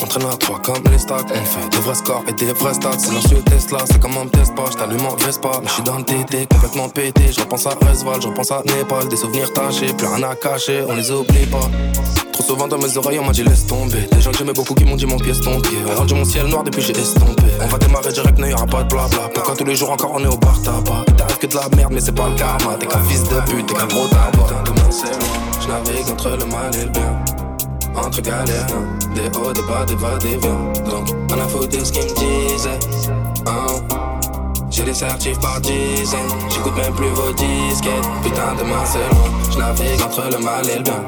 Entraîneur 0.03 0.33
à 0.33 0.37
3 0.37 0.59
comme 0.61 0.83
les 0.91 0.99
stacks. 0.99 1.27
On 1.31 1.45
fait 1.45 1.69
des 1.71 1.79
vrais 1.79 1.95
scores 1.95 2.25
et 2.29 2.33
des 2.33 2.53
vrais 2.53 2.75
stats. 2.75 2.99
Silencieux 2.99 3.43
Tesla, 3.45 3.79
c'est 3.87 4.01
comme 4.01 4.17
un 4.17 4.27
test 4.27 4.55
pas. 4.55 4.65
J't'allume 4.71 5.07
en 5.07 5.15
Vespa. 5.17 5.51
Mais 5.63 5.69
j'suis 5.69 5.83
dans 5.83 5.99
le 5.99 6.05
TT, 6.05 6.47
complètement 6.47 6.89
pété. 6.89 7.33
Je 7.33 7.41
repense 7.41 7.67
à 7.67 7.71
Resval, 7.71 8.21
je 8.21 8.29
repense 8.29 8.51
à 8.51 8.63
Népal. 8.65 9.09
Des 9.09 9.17
souvenirs 9.17 9.53
tachés, 9.53 9.93
plus 9.93 10.07
rien 10.07 10.23
à 10.29 10.35
cacher, 10.35 10.85
on 10.89 10.95
les 10.95 11.11
oublie 11.11 11.47
pas. 11.47 11.69
Trop 12.33 12.43
souvent 12.43 12.67
dans 12.67 12.79
mes 12.79 12.97
oreilles, 12.97 13.19
on 13.21 13.25
m'a 13.25 13.33
dit 13.33 13.45
laisse 13.45 13.67
tomber. 13.67 14.09
Des 14.11 14.21
gens 14.21 14.33
que 14.33 14.39
j'aimais 14.39 14.53
beaucoup 14.53 14.75
qui 14.75 14.85
m'ont 14.85 14.97
dit 14.97 15.07
mon 15.07 15.19
pied 15.19 15.31
est 15.31 15.41
tombé. 15.41 15.69
Rendu 15.97 16.15
mon 16.15 16.25
ciel 16.25 16.47
noir 16.47 16.65
depuis 16.65 16.83
j'ai 16.83 16.99
estompé. 16.99 17.45
On 17.61 17.67
va 17.67 17.79
démarrer 17.79 18.13
direct, 18.13 18.39
n'y 18.39 18.53
aura 18.53 18.67
pas 18.67 18.83
de 18.83 18.89
blabla. 18.89 19.29
Pourquoi 19.33 19.55
tous 19.55 19.65
les 19.65 19.77
jours 19.77 19.91
encore 19.91 20.11
on 20.15 20.25
est 20.25 20.27
au 20.27 20.37
bar 20.37 20.61
tabac? 20.63 21.05
T'arrives 21.17 21.39
que 21.39 21.47
de 21.47 21.55
la 21.55 21.69
merde, 21.77 21.93
mais 21.93 22.01
c'est 22.01 22.15
pas 22.15 22.29
le 22.29 22.35
karma. 22.35 22.75
T'es 22.81 22.87
qu'un 22.87 23.03
fils 23.05 23.23
de 23.23 23.41
t'es 23.63 23.75
qu'un 23.75 23.87
gros 23.87 24.09
tabac. 24.09 24.49
Je 25.61 25.69
navigue 25.69 26.11
entre 26.11 26.31
le 26.31 26.45
mal 26.47 26.75
et 26.75 26.85
le 26.85 26.91
bien. 26.91 27.25
Entre 27.97 28.21
galères, 28.21 28.67
des 29.15 29.39
hauts, 29.39 29.53
des 29.53 29.63
bas, 29.63 29.85
des 29.87 29.95
va, 29.95 30.17
des 30.19 30.37
viens. 30.37 30.91
Donc, 30.91 31.09
on 31.31 31.41
a 31.41 31.49
foutu 31.49 31.79
ce 31.85 31.93
qu'ils 31.93 32.03
me 32.03 32.15
disaient. 32.15 32.79
Hein. 33.47 33.67
J'ai 34.71 34.83
des 34.83 34.95
certifs 34.95 35.39
par 35.39 35.61
dizaines, 35.61 36.21
j'écoute 36.51 36.77
même 36.77 36.93
plus 36.95 37.09
vos 37.11 37.33
disquettes. 37.33 38.09
Putain, 38.25 38.55
demain 38.59 38.85
c'est 38.85 38.99
loin, 38.99 39.31
je 39.53 39.59
navigue 39.59 40.03
entre 40.03 40.25
le 40.31 40.45
mal 40.45 40.69
et 40.69 40.79
le 40.79 40.83
bien. 40.83 41.05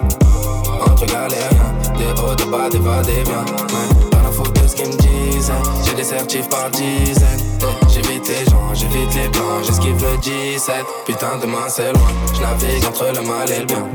Entre 0.80 1.06
galériens, 1.06 1.74
des 1.98 2.22
hauts, 2.22 2.34
des 2.36 2.44
bas, 2.44 2.68
des 2.70 2.78
va, 2.78 3.02
des 3.02 3.24
viens. 3.24 3.44
Ouais, 3.44 4.10
pas 4.10 4.22
la 4.22 4.30
faute 4.30 4.52
de 4.62 4.68
ce 4.68 4.76
qu'ils 4.76 4.86
me 4.86 4.96
disaient. 4.96 5.52
J'ai 5.84 5.94
des 5.94 6.04
certifs 6.04 6.48
par 6.48 6.70
dizaines. 6.70 7.45
J'évite 7.88 8.28
les 8.28 8.44
gens, 8.50 8.75
j'évite 8.75 9.14
les 9.14 9.28
blancs, 9.28 9.64
j'esquive 9.64 9.96
le 10.02 10.16
17. 10.18 10.75
Putain, 11.06 11.38
demain 11.40 11.68
c'est 11.68 11.92
loin, 11.92 12.08
je 12.34 12.40
navigue 12.40 12.84
entre 12.86 13.06
le 13.14 13.26
mal 13.26 13.50
et 13.50 13.60
le 13.60 13.66
bien. 13.66 13.86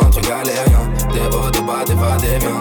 Entre 0.00 0.20
galériens, 0.20 0.88
des 1.12 1.36
hauts, 1.36 1.50
des 1.50 1.60
bas, 1.60 1.84
des 1.86 1.94
va, 1.94 2.16
des 2.16 2.38
viens. 2.38 2.60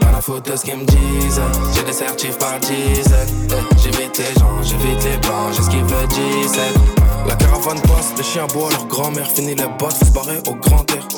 Pas 0.00 0.12
la 0.12 0.20
faute 0.20 0.50
de 0.50 0.56
ce 0.56 0.64
qu'ils 0.64 0.78
me 0.78 0.84
disent. 0.84 1.40
J'ai 1.74 1.82
des 1.82 1.92
certifs 1.92 2.38
par 2.38 2.58
dizaines. 2.60 3.48
J'évite 3.76 4.18
les 4.18 4.40
gens, 4.40 4.62
j'évite 4.62 5.04
les 5.04 5.16
blancs, 5.18 5.52
j'esquive 5.54 5.86
le 5.86 6.06
17. 6.06 6.60
La 7.26 7.36
caravane 7.36 7.80
passe, 7.82 8.12
les 8.16 8.24
chiens 8.24 8.46
boivent, 8.52 8.72
leur 8.72 8.86
grand-mère 8.86 9.30
finit 9.30 9.54
les 9.54 9.66
bottes, 9.78 9.94
faut 10.14 10.24
se 10.24 10.50
au 10.50 10.54
grand 10.54 10.90
air. 10.92 11.13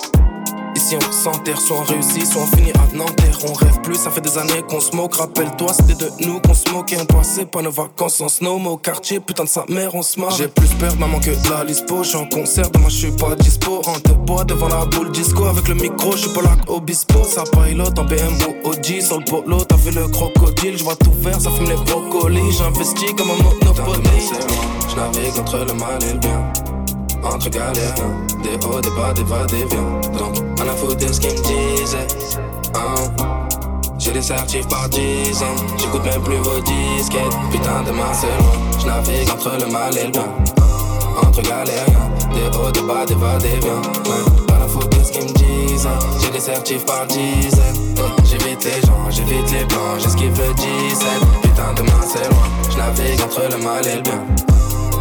Ici 0.87 0.95
on 1.05 1.13
s'enterre, 1.13 1.61
soit 1.61 1.79
on 1.79 1.83
réussit, 1.83 2.25
soit 2.25 2.43
on 2.43 2.57
finit 2.57 2.71
à 2.71 2.97
Nanterre. 2.97 3.37
On 3.49 3.53
rêve 3.55 3.81
plus, 3.83 3.97
ça 3.97 4.09
fait 4.09 4.21
des 4.21 4.39
années 4.39 4.63
qu'on 4.69 4.79
se 4.79 4.95
moque. 4.95 5.17
Rappelle-toi, 5.17 5.73
c'était 5.73 5.97
de 5.97 6.13
nous 6.25 6.39
qu'on 6.39 6.55
se 6.55 6.71
moquait. 6.71 6.97
On 7.01 7.07
passait 7.07 7.45
pas 7.45 7.61
nos 7.61 7.73
vacances 7.73 8.21
en 8.21 8.29
snow, 8.29 8.61
mais 8.61 8.69
au 8.69 8.77
quartier, 8.77 9.19
putain 9.19 9.43
de 9.43 9.49
sa 9.49 9.65
mère, 9.69 9.97
on 9.97 10.03
se 10.03 10.21
marre. 10.21 10.31
J'ai 10.37 10.47
plus 10.47 10.69
peur, 10.79 10.95
maman, 11.01 11.19
que 11.19 11.31
de 11.31 11.51
la 11.51 11.65
lispo. 11.65 12.05
J'suis 12.05 12.19
en 12.19 12.27
concert, 12.27 12.71
demain 12.71 12.89
j'suis 12.89 13.11
pas 13.11 13.35
dispo. 13.35 13.83
En 13.85 13.99
te 13.99 14.13
bois 14.13 14.45
devant 14.45 14.69
la 14.69 14.85
boule 14.85 15.11
disco. 15.11 15.47
Avec 15.47 15.67
le 15.67 15.75
micro, 15.75 16.13
j'suis 16.13 16.33
pas 16.33 16.43
là 16.43 16.57
obispo. 16.69 17.25
Ça 17.25 17.43
pilote 17.43 17.99
en 17.99 18.05
BMW 18.05 18.55
OG 18.63 19.01
sur 19.01 19.19
le 19.19 19.25
polo. 19.25 19.65
T'as 19.65 19.75
vu 19.79 19.91
le 19.91 20.07
crocodile, 20.07 20.79
j'vois 20.79 20.95
tout 20.95 21.15
faire, 21.21 21.41
ça 21.41 21.51
fume 21.51 21.69
les 21.69 21.75
brocolis. 21.75 22.53
J'investis 22.53 23.13
comme 23.19 23.31
un 23.31 23.43
monopoly. 23.43 24.09
J'navigue 24.89 25.37
entre 25.41 25.65
le 25.67 25.73
mal 25.73 25.99
et 26.05 26.13
le 26.13 26.19
bien 26.21 26.76
entre 27.23 27.49
galères, 27.51 27.95
des 28.43 28.67
hauts, 28.67 28.81
des 28.81 28.91
bas, 28.91 29.13
des 29.15 29.23
va, 29.25 29.45
des 29.47 29.65
viens. 29.65 30.19
Donc, 30.19 30.37
on 30.59 30.69
a 30.69 30.75
foutu 30.75 31.13
ce 31.13 31.21
qu'ils 31.21 31.31
me 31.31 31.43
disaient. 31.43 32.07
Hein. 32.75 33.27
J'ai 33.99 34.13
des 34.13 34.23
certifs 34.23 34.69
par 34.69 34.89
dizaines, 34.89 35.49
j'écoute 35.79 36.05
même 36.05 36.23
plus 36.23 36.37
vos 36.37 36.61
disquettes. 36.61 37.37
Putain, 37.51 37.83
demain 37.87 38.13
c'est 38.13 38.27
loin, 38.27 38.53
j'navigue 38.79 39.31
entre 39.31 39.53
le 39.59 39.73
mal 39.73 39.97
et 39.97 40.05
le 40.05 40.11
bien. 40.11 40.29
Entre 41.27 41.43
galériens, 41.43 42.11
des 42.35 42.59
hauts, 42.59 42.71
des 42.71 42.83
bas, 42.83 43.07
des 43.07 43.15
va, 43.15 43.39
des 43.39 43.59
viens. 43.61 43.83
Ouais, 44.05 44.47
pas 44.47 44.59
la 44.59 44.69
faute 44.69 44.97
de 44.97 45.03
ce 45.03 45.13
qu'ils 45.13 45.25
me 45.25 45.33
disent. 45.33 45.89
J'ai 46.21 46.31
des 46.31 46.41
certifs 46.41 46.85
par 46.85 47.07
dizaines. 47.07 47.97
J'évite 48.25 48.65
les 48.65 48.87
gens, 48.87 49.11
j'évite 49.11 49.51
les 49.51 49.65
blancs, 49.65 49.99
j'esquive 49.99 50.39
le 50.39 50.55
17. 50.55 51.09
Putain, 51.43 51.73
demain 51.77 52.01
c'est 52.07 52.29
loin, 52.29 52.49
j'navigue 52.71 53.21
entre 53.23 53.43
le 53.51 53.65
mal 53.65 53.87
et 53.87 53.97
le 53.97 54.03
bien. 54.03 54.56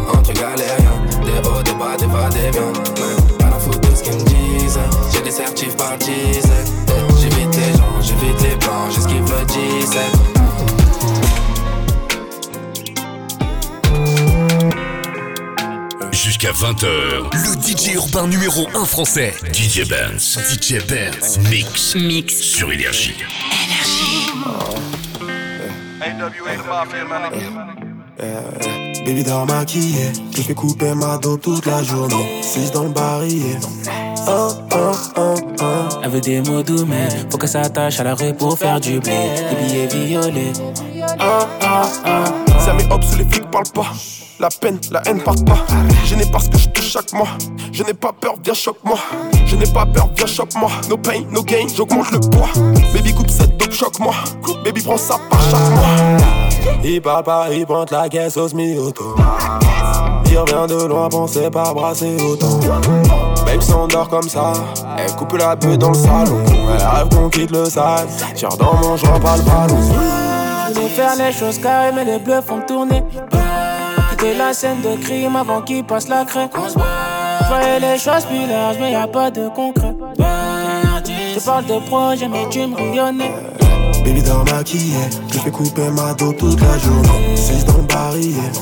Entre 0.08 0.32
galériens, 0.32 1.00
des 1.24 1.48
hauts, 1.48 1.62
des 1.62 1.74
bas, 1.74 1.96
des 1.98 2.06
va, 2.06 2.28
des. 2.28 2.58
Ouais, 2.58 2.72
pas 3.38 3.50
la 3.50 3.58
faute 3.58 3.80
de 3.80 3.94
ce 3.94 4.02
qu'ils 4.02 4.14
me 4.14 4.24
disent. 4.24 4.78
J'ai 5.12 5.22
des 5.22 5.30
certifs 5.30 5.76
par 5.76 5.96
dizaines. 5.98 6.86
J'évite 7.20 7.56
les 7.56 7.72
gens, 7.76 8.00
j'évite 8.00 8.42
les 8.42 8.56
blancs, 8.56 8.92
j'esquive 8.94 9.24
le 9.24 9.44
17. 9.46 10.36
Jusqu'à 16.12 16.50
20h, 16.50 16.86
le 17.32 17.60
DJ 17.62 17.94
urbain 17.94 18.26
numéro 18.26 18.68
1 18.74 18.84
français, 18.84 19.32
DJ 19.52 19.88
Benz. 19.88 20.38
DJ 20.50 20.84
Benz. 20.86 21.38
Mix. 21.48 21.94
Mix. 21.94 22.34
Sur 22.34 22.72
Énergie. 22.72 23.14
Baby 29.06 29.22
dort 29.22 29.46
maquillée, 29.46 30.10
je 30.34 30.42
fais 30.42 30.54
couper 30.54 30.92
ma 30.92 31.16
dope 31.18 31.40
toute 31.40 31.64
la 31.64 31.80
journée. 31.80 32.42
6 32.42 32.72
dans 32.72 32.82
le 32.82 32.88
barillet. 32.88 33.56
Oh, 34.26 34.48
oh, 34.72 34.92
oh, 35.16 35.34
oh. 35.60 35.64
Elle 36.02 36.10
veut 36.10 36.20
des 36.20 36.40
mots 36.40 36.64
doux, 36.64 36.84
mais 36.84 37.06
faut 37.30 37.38
que 37.38 37.46
ça 37.46 37.60
attache 37.60 38.00
à 38.00 38.02
la 38.02 38.16
rue 38.16 38.34
pour 38.34 38.58
faire 38.58 38.80
du 38.80 38.98
blé. 38.98 39.12
Des 39.48 39.64
billets 39.64 39.86
violets. 39.86 40.52
Ah, 41.20 41.46
ah, 41.62 41.88
ah, 42.04 42.24
Ça 42.58 42.72
met 42.74 42.92
hop 42.92 43.04
sous 43.04 43.18
les 43.18 43.24
flics 43.26 43.48
parle 43.48 43.68
pas. 43.72 43.92
La 44.40 44.48
peine, 44.48 44.80
la 44.90 45.02
haine 45.06 45.22
part 45.22 45.36
pas. 45.46 45.64
Je 46.04 46.16
n'ai 46.16 46.26
pas 46.26 46.40
ce 46.40 46.50
que 46.50 46.58
je 46.58 46.68
touche 46.70 46.90
chaque 46.90 47.12
mois. 47.12 47.28
Je 47.70 47.84
n'ai 47.84 47.94
pas 47.94 48.12
peur, 48.12 48.34
viens 48.42 48.54
choque-moi. 48.54 48.98
Je 49.46 49.54
n'ai 49.54 49.72
pas 49.72 49.86
peur, 49.86 50.08
viens 50.16 50.26
choque-moi. 50.26 50.70
No 50.90 50.96
pain, 50.96 51.22
no 51.30 51.44
gain, 51.44 51.68
j'augmente 51.76 52.10
le 52.10 52.18
poids. 52.18 52.50
Baby 52.92 53.14
coupe 53.14 53.30
cette 53.30 53.56
dope, 53.56 53.70
choque-moi. 53.72 54.14
Baby 54.64 54.82
prends 54.82 54.98
ça 54.98 55.16
par 55.30 55.40
chaque 55.42 55.70
mois. 55.70 56.45
Il 56.84 57.00
parle 57.02 57.24
pas, 57.24 57.46
il 57.52 57.66
pointe 57.66 57.90
la 57.90 58.08
caisse 58.08 58.36
au 58.36 58.48
semi-auto. 58.48 59.14
Il 60.30 60.38
revient 60.38 60.66
de 60.68 60.86
loin, 60.86 61.08
pensez 61.08 61.50
pas 61.50 61.72
brasser 61.72 62.16
autant. 62.22 62.58
Babe 63.44 63.60
s'endort 63.60 64.08
comme 64.08 64.28
ça, 64.28 64.52
elle 64.98 65.12
coupe 65.12 65.32
la 65.34 65.56
bulle 65.56 65.78
dans 65.78 65.90
le 65.90 65.94
salon. 65.94 66.44
Elle 66.48 66.86
rêve 66.86 67.08
qu'on 67.08 67.28
quitte 67.28 67.50
le 67.50 67.64
sale. 67.64 68.06
Tire 68.34 68.50
dans 68.50 68.74
mon 68.74 68.96
genre, 68.96 69.20
pas 69.20 69.36
le 69.36 69.42
ballon. 69.42 69.80
Je 70.74 70.80
veux 70.80 70.88
faire 70.88 71.16
les 71.16 71.32
choses 71.32 71.58
carrées, 71.58 71.92
mais 71.94 72.04
les 72.04 72.18
bleus 72.18 72.42
font 72.42 72.60
tourner. 72.66 73.02
Quitter 74.10 74.36
la 74.36 74.52
scène 74.52 74.80
de 74.82 75.02
crime 75.02 75.36
avant 75.36 75.62
qu'il 75.62 75.84
passe 75.84 76.08
la 76.08 76.24
craie. 76.24 76.50
Voyais 77.48 77.80
les 77.80 77.98
choses 77.98 78.24
plus 78.24 78.46
larges, 78.46 78.76
mais 78.80 78.92
y 78.92 78.94
a 78.94 79.06
pas 79.06 79.30
de 79.30 79.48
concret. 79.48 79.94
Tu 81.34 81.40
parles 81.40 81.66
de 81.66 81.78
projet, 81.88 82.28
mais 82.28 82.48
tu 82.50 82.66
me 82.66 82.76
rayonnais. 82.76 83.32
Baby 84.06 84.22
dort 84.22 84.44
maquillée, 84.44 84.94
je 85.32 85.38
fais 85.40 85.50
couper 85.50 85.90
ma 85.90 86.14
dope 86.14 86.36
toute 86.36 86.60
la 86.60 86.78
journée. 86.78 87.34
6 87.34 87.64
dans 87.64 87.78
le 87.78 87.82
barillet. 87.82 88.52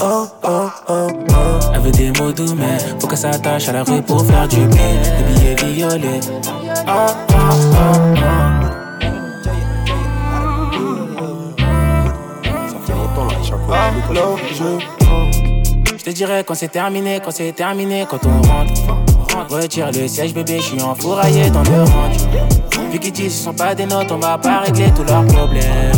Oh, 0.00 0.26
oh, 0.44 0.70
oh, 0.88 1.08
oh. 1.28 1.34
Elle 1.74 1.80
veut 1.82 1.90
des 1.90 2.10
mots 2.12 2.32
doux, 2.32 2.54
mais 2.56 2.78
faut 2.98 3.06
que 3.06 3.16
ça 3.16 3.28
attache 3.28 3.68
à 3.68 3.72
la 3.72 3.82
rue 3.82 4.00
pour 4.00 4.24
faire 4.24 4.48
du 4.48 4.64
blé. 4.66 4.78
Des 5.18 5.24
billets 5.34 5.74
violets. 5.74 6.20
Oh, 6.86 7.06
oh, 7.28 7.34
oh, 7.34 7.98
oh. 8.16 8.38
Je 15.98 16.02
te 16.02 16.10
dirais 16.10 16.44
quand 16.46 16.54
c'est 16.54 16.68
terminé, 16.68 17.20
quand 17.22 17.30
c'est 17.30 17.52
terminé, 17.52 18.06
quand 18.08 18.24
on 18.24 18.40
rentre. 18.40 18.72
Retire 19.48 19.90
le 19.92 20.08
siège, 20.08 20.34
bébé, 20.34 20.58
je 20.58 20.64
suis 20.64 20.82
enfouraillé 20.82 21.50
dans 21.50 21.62
le 21.62 21.82
range. 21.82 22.50
Vu 22.90 22.98
qu'ils 22.98 23.12
disent 23.12 23.36
ce 23.36 23.44
sont 23.44 23.54
pas 23.54 23.74
des 23.74 23.86
notes, 23.86 24.10
on 24.10 24.18
va 24.18 24.36
pas 24.38 24.60
régler 24.60 24.90
tous 24.94 25.04
leurs 25.04 25.24
problèmes. 25.26 25.92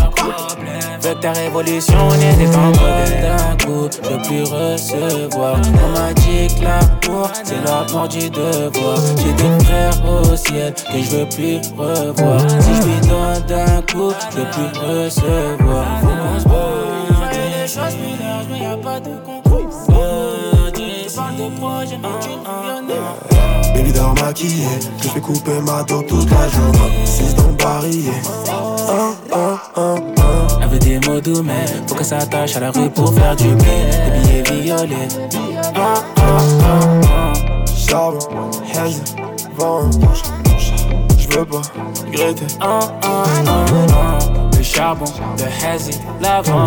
Veux 1.03 1.15
que 1.15 1.21
ta 1.21 1.33
révolution 1.33 2.09
n'était 2.19 2.51
pas 2.53 2.59
en 2.59 2.73
D'un 2.73 3.57
coup, 3.65 3.89
je 4.03 4.29
plus 4.29 4.43
recevoir. 4.43 5.57
On 5.57 5.99
m'a 5.99 6.13
dit 6.13 6.49
que 6.55 6.63
l'amour, 6.63 7.31
c'est 7.43 7.65
l'amour 7.65 8.09
du 8.09 8.29
devoir. 8.29 8.99
J'ai 9.17 9.33
des 9.33 9.65
frères 9.65 10.05
au 10.05 10.37
ciel 10.37 10.75
que 10.75 11.03
je 11.03 11.11
veux 11.17 11.29
plus 11.29 11.57
revoir. 11.77 12.41
Si 12.61 12.75
je 12.75 12.83
lui 12.83 13.01
donne 13.09 13.43
d'un 13.49 13.83
coup, 13.83 14.13
je 14.31 14.43
plus 14.53 14.81
recevoir. 14.81 15.87
Faut 16.43 16.61
les 17.33 17.67
choses 17.67 17.97
mais 18.51 18.59
y'a 18.59 18.77
pas 18.77 19.01
de 19.01 19.11
concours. 19.25 19.40
De 21.31 21.49
projet, 21.61 21.97
mais 22.03 22.09
tu 22.21 22.31
me 22.31 23.75
Baby 23.75 23.93
dort 23.93 24.15
maquillée, 24.15 24.67
je 25.01 25.09
fais 25.09 25.21
couper 25.21 25.61
ma 25.65 25.85
dope 25.85 26.09
toute 26.09 26.29
la 26.29 26.49
journée. 26.49 26.91
6 27.05 27.37
dans 27.37 27.45
oh. 29.77 29.95
Elle 30.61 30.69
veut 30.69 30.79
des 30.81 30.99
mots 31.07 31.21
doux, 31.21 31.43
mais 31.45 31.67
faut 31.87 31.95
que 31.95 32.03
ça 32.03 32.19
attache 32.19 32.57
à 32.57 32.61
la 32.61 32.71
rue 32.73 32.91
pour 32.91 33.15
faire 33.15 33.37
du 33.37 33.55
blé. 33.55 33.87
Des 34.25 34.43
billets 34.43 34.63
violets. 34.63 35.09
Charbon, 37.89 38.19
vent. 39.57 39.91
Je 41.17 41.29
veux 41.29 41.45
pas 41.45 41.63
regretter. 42.07 42.47
Le 44.57 44.63
charbon, 44.63 45.05
le 45.39 45.67
hazy, 45.67 45.93
l'avant. 46.21 46.67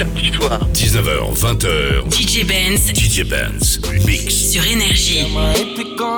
oh. 0.00 0.70
19h, 0.72 1.36
20h. 1.36 2.04
DJ 2.10 2.46
Benz. 2.46 2.92
DJ 2.92 3.28
Benz. 3.28 3.78
Mix. 4.06 4.52
Sur 4.52 4.62
Énergie. 4.66 5.26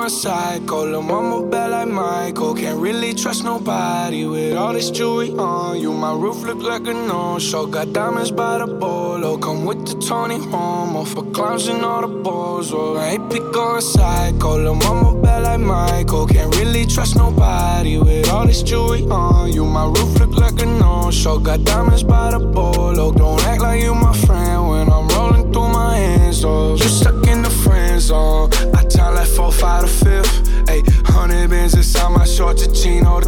psycho. 0.09 0.85
Lil' 0.85 1.01
mama 1.01 1.41
bad 1.49 1.71
like 1.71 1.87
Michael. 1.87 2.53
Can't 2.55 2.79
really 2.79 3.13
trust 3.13 3.43
nobody 3.43 4.25
with 4.25 4.55
all 4.55 4.73
this 4.73 4.89
jewelry 4.89 5.31
on 5.37 5.79
you. 5.79 5.91
My 5.91 6.13
roof 6.13 6.43
look 6.43 6.61
like 6.61 6.87
a 6.87 6.93
no-show. 6.93 7.65
Got 7.65 7.93
diamonds 7.93 8.31
by 8.31 8.59
the 8.59 8.67
bolo. 8.67 9.37
Come 9.37 9.65
with 9.65 9.85
the 9.85 9.95
Tony 9.99 10.37
Homo 10.37 11.03
for 11.03 11.23
clowns 11.31 11.67
and 11.67 11.83
all 11.83 12.01
the 12.01 12.07
balls. 12.07 12.71
Oh, 12.73 12.95
I 12.95 13.13
ain't 13.13 13.29
pick 13.31 13.43
going 13.51 13.81
psycho. 13.81 14.57
Lil' 14.57 14.75
mama 14.75 15.21
bad 15.21 15.43
like 15.43 15.59
Michael. 15.59 16.27
Can't 16.27 16.55
really 16.55 16.85
trust 16.85 17.15
nobody 17.15 17.97
with 17.97 18.29
all 18.29 18.45
this 18.45 18.63
jewelry 18.63 19.03
on 19.09 19.51
you. 19.51 19.65
My 19.65 19.85
roof 19.85 20.19
look 20.19 20.35
like 20.37 20.61
a 20.61 20.65
no-show. 20.65 21.39
Got 21.39 21.63
diamonds 21.65 22.03
by 22.03 22.31
the 22.31 22.39
bolo. 22.39 23.11
Don't 23.11 23.41
act 23.45 23.61
like 23.61 23.72
you 23.75 23.93
my 23.93 24.13
friend 24.25 24.69
when 24.69 24.89
I'm 24.91 25.07
rolling 25.09 25.51
through 25.51 25.69
my 25.69 25.97
hands. 25.97 26.43
Oh, 26.43 26.75
you 26.75 26.83
stuck 26.83 27.25
in 27.27 27.41
the 27.41 27.49
friend 27.49 28.01
zone. 28.01 28.49
I 28.73 28.83
time 28.85 29.15
like 29.15 29.27
four, 29.27 29.51
five, 29.51 29.83
to 29.83 29.87
fifth. 29.87 30.43
Ayy, 30.67 30.87
hundred 31.05 31.49
bins 31.49 31.73
inside 31.73 32.09
my 32.09 32.25
short 32.25 32.57
to 32.57 32.71
chino. 32.71 33.19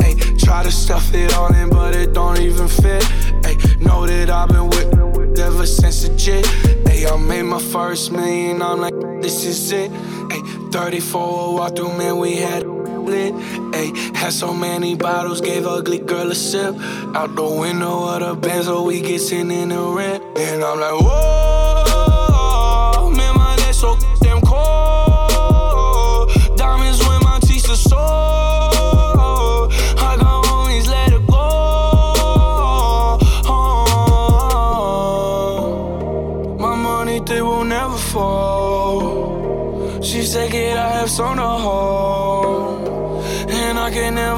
Ayy, 0.00 0.38
try 0.38 0.62
to 0.62 0.70
stuff 0.70 1.14
it 1.14 1.34
all 1.34 1.52
in, 1.54 1.70
but 1.70 1.94
it 1.94 2.12
don't 2.12 2.38
even 2.40 2.68
fit. 2.68 3.02
Ayy, 3.42 3.80
know 3.80 4.06
that 4.06 4.30
I've 4.30 4.48
been 4.48 4.68
with 4.68 5.38
ever 5.38 5.66
since 5.66 6.02
the 6.02 6.14
jit. 6.16 6.44
Ayy, 6.86 7.10
I 7.10 7.16
made 7.16 7.42
my 7.42 7.60
first 7.60 8.12
million. 8.12 8.62
I'm 8.62 8.80
like, 8.80 8.94
this 9.22 9.44
is 9.44 9.72
it. 9.72 9.90
Ayy, 10.30 10.72
34 10.72 11.54
walk 11.54 11.76
through, 11.76 11.96
man, 11.96 12.18
we 12.18 12.36
had 12.36 12.64
lit. 13.04 13.34
Ayy, 13.72 14.16
had 14.16 14.32
so 14.32 14.52
many 14.52 14.94
bottles, 14.94 15.40
gave 15.40 15.66
ugly 15.66 15.98
girl 15.98 16.30
a 16.30 16.34
sip. 16.34 16.74
Out 17.14 17.34
the 17.34 17.44
window 17.44 18.08
of 18.08 18.20
the 18.20 18.34
Benz, 18.34 18.66
so 18.66 18.82
we 18.82 19.00
get 19.00 19.20
sitting 19.20 19.50
in 19.50 19.68
the 19.70 19.80
rent. 19.80 20.22
And 20.36 20.62
I'm 20.62 20.80
like, 20.80 21.00
whoa, 21.00 21.63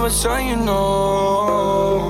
Never 0.07 0.19
tell 0.23 0.41
you 0.41 0.55
no. 0.55 2.05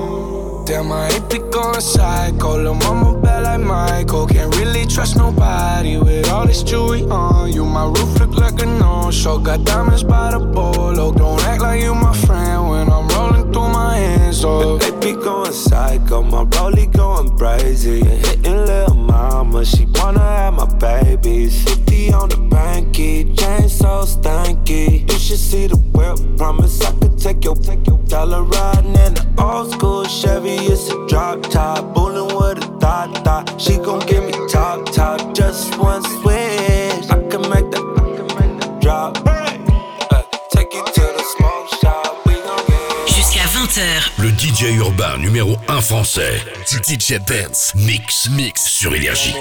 Damn, 0.67 0.93
I 0.93 1.09
ain't 1.09 1.31
be 1.31 1.39
going 1.39 1.81
psycho. 1.81 2.59
Lil' 2.59 2.75
mama 2.75 3.19
bad 3.23 3.45
like 3.45 3.61
Michael. 3.61 4.27
Can't 4.27 4.55
really 4.57 4.85
trust 4.85 5.17
nobody 5.17 5.97
with 5.97 6.29
all 6.29 6.47
this 6.47 6.63
jewelry 6.63 7.05
on 7.05 7.51
you. 7.51 7.65
My 7.65 7.87
roof 7.87 8.21
look 8.21 8.35
like 8.37 8.61
a 8.61 8.67
no-show. 8.67 9.39
Got 9.39 9.65
diamonds 9.65 10.03
by 10.03 10.33
the 10.33 10.41
bolo. 10.41 11.11
Don't 11.11 11.43
act 11.45 11.63
like 11.63 11.81
you 11.81 11.95
my 11.95 12.13
friend 12.27 12.69
when 12.69 12.91
I'm 12.91 13.09
rolling 13.09 13.51
through 13.51 13.71
my 13.71 13.97
hands. 13.97 14.45
Oh, 14.45 14.77
They 14.83 14.91
be 15.01 15.15
going 15.15 15.55
psycho, 15.55 16.23
my 16.23 16.45
rollie 16.45 16.93
going 16.93 17.31
crazy. 17.39 18.05
Hitting 18.05 18.67
little 18.67 18.95
mama, 18.95 19.65
she 19.65 19.87
wanna 19.95 20.21
have 20.21 20.53
my 20.53 20.67
babies. 20.75 21.65
50 21.65 22.13
on 22.13 22.29
the 22.29 22.37
banky, 22.37 23.35
chain 23.39 23.71
so 23.71 24.05
stanky. 24.05 25.06
You 25.27 25.31
should 25.31 25.41
see 25.41 25.67
the 25.67 25.77
whip, 25.91 26.39
promise 26.39 26.81
I 26.83 26.93
could 27.01 27.19
take 27.19 27.43
your, 27.43 27.57
take 27.57 27.85
your 27.85 27.99
dollar 28.07 28.45
riding 28.45 28.95
in 28.95 29.15
the 29.15 29.27
old 29.43 29.73
school 29.73 30.05
Chevy. 30.05 30.55
It's 30.55 30.89
a 30.89 31.07
drop 31.09 31.43
top, 31.43 31.93
bullin' 31.95 32.31
with 32.37 32.63
a 32.63 32.79
thought 32.79 33.25
thought. 33.25 33.61
She 33.61 33.77
gon' 33.77 34.07
give 34.07 34.23
me 34.23 34.31
top 34.49 34.87
top, 34.93 35.35
just 35.35 35.77
one 35.81 36.05
switch. 36.23 37.11
I 37.11 37.19
can 37.27 37.43
make 37.51 37.67
that, 37.75 37.83
I 37.83 38.07
can 38.15 38.29
make 38.39 38.55
that 38.61 38.81
drop. 38.81 39.19
Uh, 39.27 40.23
take 40.53 40.73
you 40.73 40.85
to 40.85 41.05
the 41.19 41.25
smoke 41.35 41.69
shop, 41.83 42.25
we 42.25 42.35
gon' 42.35 42.65
get 42.69 43.09
Jusqu'à 43.09 43.47
20h. 43.51 44.23
Le 44.23 44.31
DJ 44.31 44.79
urbain 44.79 45.19
numéro 45.19 45.57
1 45.67 45.81
français. 45.81 46.41
DJ 46.87 47.19
Benz. 47.27 47.73
Mix. 47.75 48.29
Mix 48.31 48.63
sur 48.63 48.95
Énergie. 48.95 49.35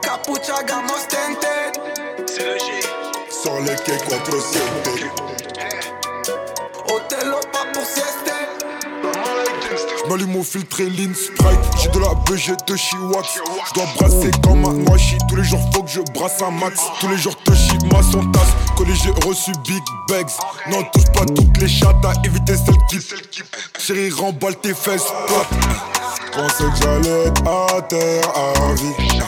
Capucha 0.00 0.62
gamos. 0.66 1.06
Les 3.46 3.76
quais 3.76 3.96
4-7. 3.96 4.58
Otelo 6.88 7.38
pas 7.52 7.64
pour 7.72 7.84
sieste. 7.84 8.32
J'm'allume 10.04 10.36
au 10.36 10.42
filtre 10.42 10.80
et 10.80 10.90
lean 10.90 11.14
sprite. 11.14 11.60
J'ai 11.80 11.88
de 11.90 12.00
la 12.00 12.12
BG 12.14 12.56
de 12.66 12.76
Chiwax. 12.76 13.40
J'dois 13.70 13.86
brasser 13.96 14.32
comme 14.42 14.64
un 14.64 14.72
noachi. 14.72 15.16
Tous 15.28 15.36
les 15.36 15.44
jours 15.44 15.60
faut 15.72 15.84
que 15.84 15.90
je 15.90 16.00
brasse 16.12 16.42
un 16.42 16.50
max. 16.50 16.80
Tous 17.00 17.08
les 17.08 17.16
jours 17.16 17.36
Toshi 17.44 17.78
ma 17.92 18.02
son 18.02 18.28
tasse. 18.32 18.48
Collé 18.76 18.94
j'ai 18.94 19.12
reçu 19.26 19.52
big 19.64 19.82
bags. 20.08 20.26
Non, 20.68 20.82
touche 20.92 21.10
pas 21.12 21.24
toutes 21.24 21.56
les 21.58 21.68
chattes 21.68 22.04
à 22.04 22.12
éviter 22.24 22.56
celles 22.56 22.74
qui. 22.90 22.98
Chérie, 23.78 24.10
remballe 24.10 24.56
tes 24.56 24.74
fesses. 24.74 25.12
Pop. 25.28 25.46
Pensais 26.32 26.64
que 26.64 26.76
j'allais 26.82 27.26
être 27.28 27.42
à 27.46 27.80
terre 27.82 28.28
à 28.34 28.74
vie. 28.74 29.20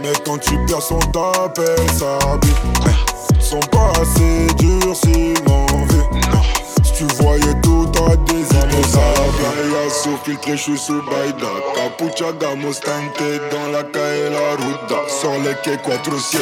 Mais 0.00 0.12
quand 0.24 0.36
tu 0.38 0.54
perds 0.66 0.82
son 0.82 0.98
t'appelles 0.98 1.90
sa 1.98 2.18
vie. 2.42 2.54
Sont 3.54 3.60
pas 3.70 3.92
assez 4.02 4.52
durs 4.56 4.96
s'ils 4.96 5.40
m'en 5.46 5.64
veulent. 5.86 6.20
Si 6.82 6.92
tu 6.92 7.04
voyais 7.22 7.54
tout, 7.62 7.86
t'aurais 7.92 8.16
des 8.16 8.56
amis 8.56 8.82
à 8.94 9.10
la 9.14 9.28
playa 9.38 9.90
Sous 10.02 10.16
filtré, 10.24 10.56
je 10.56 10.62
suis 10.62 10.78
sous 10.78 11.00
Baïda 11.02 11.46
Capucha, 11.76 12.32
gamos, 12.40 12.80
tente 12.80 13.22
Dans 13.52 13.70
la 13.70 13.84
calle, 13.84 14.32
la 14.32 14.56
ruta 14.56 15.08
Sur 15.08 15.30
les 15.44 15.54
quais 15.62 15.76
4-7 15.76 16.38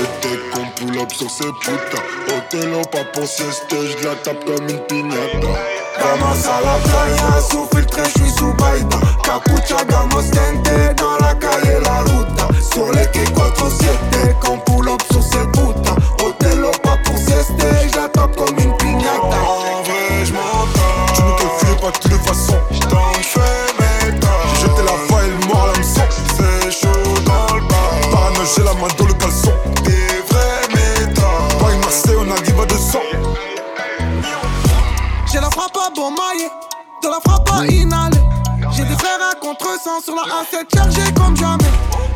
Qu'on 0.55 0.87
pull 0.87 0.99
up 1.01 1.13
sur 1.13 1.29
ces 1.29 1.53
putas 1.61 2.03
Otelo, 2.35 2.81
pas 2.91 3.05
pour 3.13 3.29
sieste 3.29 3.67
Je 3.71 4.07
la 4.07 4.15
tape 4.15 4.43
comme 4.47 4.67
une 4.71 4.81
piñata 4.87 5.53
Vamos 6.01 6.47
a 6.47 6.61
la 6.63 6.79
playa, 6.79 7.41
sous 7.43 7.67
filtre, 7.77 8.01
je 8.05 8.21
suis 8.21 8.31
sous 8.31 8.55
Baïda. 8.55 8.97
Capucha, 9.23 9.85
gamos, 9.85 10.31
tente, 10.31 10.97
dans 10.97 11.19
la 11.21 11.35
calle, 11.35 11.83
la 11.85 12.01
ruta. 12.01 12.49
Sur 12.73 12.91
les 12.93 13.07
quais 13.13 13.25
4-7, 13.25 14.39
qu'on 14.41 14.59
pull 14.61 14.89
up 14.89 15.03
sur 15.11 15.23
ces 15.23 15.47
putas. 15.53 15.97
Tape 18.13 18.37
comme 18.37 18.59
une 18.59 18.77
piñata. 18.77 19.37
En 19.47 19.83
vrai, 19.83 20.25
je 20.25 20.33
m'entends 20.33 21.13
Tu 21.15 21.23
ne 21.23 21.31
calcules 21.39 21.81
pas 21.81 21.91
de 21.91 21.99
toutes 21.99 22.13
les 22.13 22.19
façons. 22.19 22.59
Tant 22.89 23.13
je 23.21 23.27
fais 23.27 23.41
mes 23.79 24.21
J'ai 24.55 24.61
jeté 24.61 24.83
la 24.83 25.15
faille, 25.15 25.31
le 25.31 25.47
mort, 25.47 25.67
l'hameçon 25.73 26.03
C'est 26.37 26.71
chaud 26.71 26.89
dans 27.25 27.55
le 27.55 27.63
bar 27.63 28.11
Parano, 28.11 28.41
j'ai 28.55 28.63
la 28.63 28.75
main 28.75 28.89
dans 28.99 29.07
le 29.07 29.15
caleçon. 29.15 29.53
Des 29.85 30.23
vrais 30.29 30.69
méthodes 30.75 31.59
Paris, 31.61 31.79
Marseille, 31.79 32.17
on 32.19 32.31
arrive 32.31 32.61
à 32.61 32.67
200 32.67 32.99
J'ai 35.33 35.41
la 35.41 35.51
frappe 35.51 35.77
à 35.77 35.91
bon 35.95 36.11
maillet, 36.11 36.51
de 37.03 37.09
la 37.09 37.21
frappe 37.25 37.49
à 37.53 37.67
inhaler. 37.67 38.19
J'ai 38.73 38.85
des 38.85 38.95
frères 38.95 39.19
à 39.31 39.35
contre-sens 39.35 40.05
sur 40.05 40.15
la 40.15 40.23
A7 40.23 40.75
chargée 40.75 41.13
comme 41.15 41.37
jamais. 41.37 41.71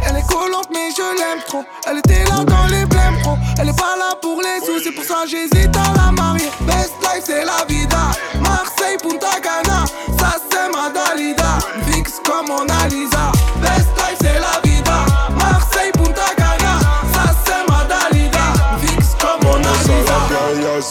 Elle 0.08 0.16
est 0.16 0.26
collante, 0.26 0.68
mais 0.72 0.90
je 0.96 1.02
l'aime 1.02 1.42
trop. 1.46 1.64
Elle 1.86 1.98
était 1.98 2.24
là 2.24 2.44
dans 2.44 2.66
les 2.66 2.86
blèmes 2.86 3.18
pro. 3.22 3.36
Elle 3.58 3.68
est 3.68 3.78
pas 3.78 3.96
là 3.98 4.14
pour 4.20 4.40
les 4.40 4.64
sous, 4.64 4.80
c'est 4.82 4.92
pour 4.92 5.04
ça 5.04 5.24
j'hésite 5.26 5.76
à 5.76 5.92
la 5.96 6.12
marier. 6.12 6.50
Best 6.60 6.94
life, 7.02 7.24
c'est 7.24 7.44
la 7.44 7.64
vida. 7.68 8.10
Marseille, 8.40 8.98
Punta 9.02 9.40
Cana, 9.42 9.84
ça 10.18 10.36
c'est 10.50 10.70
ma 10.72 10.90
Dalida. 10.90 11.58
Fixe 11.90 12.20
comme 12.24 12.48
Mona 12.48 12.85
Lisa. 12.85 12.85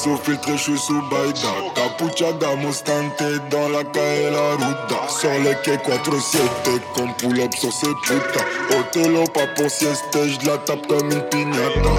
Sous 0.05 0.17
filtre, 0.17 0.51
je 0.51 0.57
suis 0.57 0.77
sous 0.77 1.01
Baïda 1.09 1.49
Capucha, 1.73 2.31
gamos, 2.39 2.83
tente 2.85 3.23
Dans 3.49 3.69
la 3.69 3.83
calle, 3.83 4.31
la 4.31 4.51
ruta 4.51 5.07
Sur 5.09 5.31
les 5.43 5.55
quais 5.63 5.77
4-7 5.77 6.79
Qu'on 6.93 7.11
pull 7.13 7.41
up 7.41 7.51
sur 7.55 7.71
ces 7.71 7.87
putas 8.03 8.45
Otelo, 8.77 9.23
pas 9.33 9.47
pour 9.55 9.69
sieste 9.69 10.03
Je 10.13 10.45
la 10.45 10.59
tape 10.59 10.85
comme 10.87 11.11
une 11.11 11.21
piñata. 11.29 11.89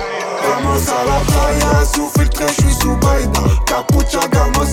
Vamos 0.47 0.89
a 0.89 1.05
la 1.05 1.21
playa, 1.27 1.85
sous 1.85 2.09
filtre, 2.17 2.43
je 2.49 2.63
suis 2.63 2.75
sous 2.75 2.97
Baïda. 2.97 3.41
Capucha, 3.67 4.29
gamos, 4.29 4.73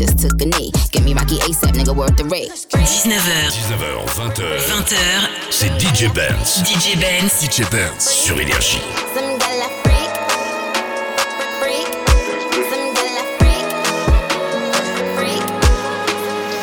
just 0.00 0.18
took 0.18 0.40
a 0.40 0.46
knee. 0.46 0.72
Give 0.92 1.04
me 1.04 1.12
Rocky 1.12 1.36
ASAP, 1.44 1.76
nigga, 1.76 1.94
worth 1.94 2.16
the 2.16 2.24
rate. 2.24 2.48
19h. 2.72 3.52
19h, 3.52 4.08
20h. 4.16 4.42
20h. 4.72 4.96
C'est 5.50 5.72
DJ 5.78 6.08
Benz. 6.14 6.62
DJ 6.64 6.96
Benz. 6.96 7.44
DJ 7.44 7.68
Benz 7.70 8.08
sur 8.08 8.40
Énergie. 8.40 8.80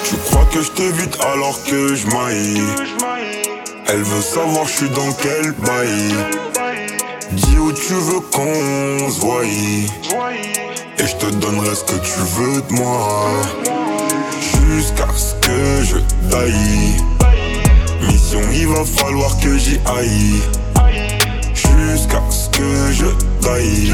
Tu 0.03 0.15
crois 0.25 0.45
que 0.45 0.61
je 0.63 0.71
t'évite 0.71 1.17
alors 1.21 1.63
que 1.63 1.93
je 1.93 2.07
maille? 2.07 2.61
Elle 3.87 4.01
veut 4.01 4.21
savoir 4.21 4.65
je 4.67 4.77
suis 4.77 4.89
dans 4.89 5.13
quel 5.13 5.51
bail 5.51 6.66
Dis 7.31 7.57
où 7.57 7.71
tu 7.71 7.93
veux 7.93 8.19
qu'on 8.31 9.09
se 9.09 9.19
voie. 9.19 9.43
Et 9.45 11.05
je 11.05 11.15
te 11.15 11.25
donnerai 11.35 11.75
ce 11.75 11.83
que 11.83 11.99
tu 11.99 12.19
veux 12.35 12.61
de 12.61 12.73
moi. 12.73 13.29
Jusqu'à 14.39 15.07
ce 15.15 15.35
que 15.35 15.83
je 15.83 15.97
taille. 16.29 16.97
Mission 18.07 18.41
il 18.53 18.67
va 18.67 18.83
falloir 18.85 19.37
que 19.39 19.57
j'y 19.57 19.79
aille. 19.85 20.41
Jusqu'à 21.53 22.21
ce 22.29 22.49
que 22.49 22.91
je 22.91 23.07
taille 23.45 23.93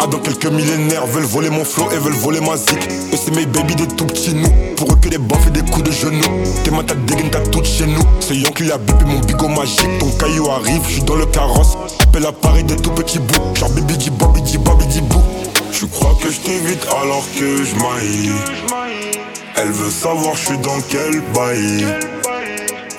ah, 0.00 0.06
dans 0.06 0.18
quelques 0.20 0.46
millénaires, 0.46 1.06
veulent 1.06 1.24
voler 1.24 1.50
mon 1.50 1.64
flow 1.64 1.90
et 1.90 1.96
veulent 1.96 2.12
voler 2.12 2.40
ma 2.40 2.56
zik. 2.56 2.78
Et 3.12 3.16
c'est 3.16 3.34
mes 3.34 3.46
baby 3.46 3.74
des 3.74 3.88
tout 3.88 4.04
petits 4.04 4.32
nous. 4.32 4.48
Pour 4.76 4.92
eux 4.92 4.96
que 5.02 5.08
des 5.08 5.18
baffes 5.18 5.48
et 5.48 5.50
des 5.50 5.68
coups 5.68 5.82
de 5.82 5.90
genoux. 5.90 6.22
Tes 6.62 6.70
mains, 6.70 6.84
t'as 6.86 6.94
dégaine, 6.94 7.30
t'as 7.30 7.40
tout 7.40 7.64
chez 7.64 7.86
nous. 7.86 8.02
C'est 8.20 8.36
Yankee, 8.36 8.70
a 8.70 8.78
bip 8.78 8.94
et 9.02 9.04
mon 9.04 9.18
bigot 9.18 9.48
magique. 9.48 9.98
Ton 9.98 10.10
caillou 10.12 10.48
arrive, 10.50 10.82
je 10.86 10.92
suis 10.92 11.02
dans 11.02 11.16
le 11.16 11.26
carrosse. 11.26 11.76
Appelle 12.00 12.26
à 12.26 12.32
Paris 12.32 12.62
des 12.62 12.76
tout 12.76 12.92
petits 12.92 13.18
bouts. 13.18 13.54
Genre 13.56 13.70
baby 13.70 13.96
dit 13.96 14.10
Bobby 14.10 14.40
dit 14.42 14.58
Bobby 14.58 14.86
dit 14.86 15.00
bou. 15.00 15.20
Tu 15.72 15.86
crois 15.86 16.16
que 16.22 16.30
je 16.30 16.38
t'évite 16.40 16.86
alors 17.02 17.24
que 17.36 17.64
je 17.64 17.74
maille. 17.74 18.32
Elle 19.56 19.72
veut 19.72 19.90
savoir 19.90 20.36
je 20.36 20.46
suis 20.46 20.58
dans 20.58 20.78
quel 20.88 21.20
bail. 21.34 21.86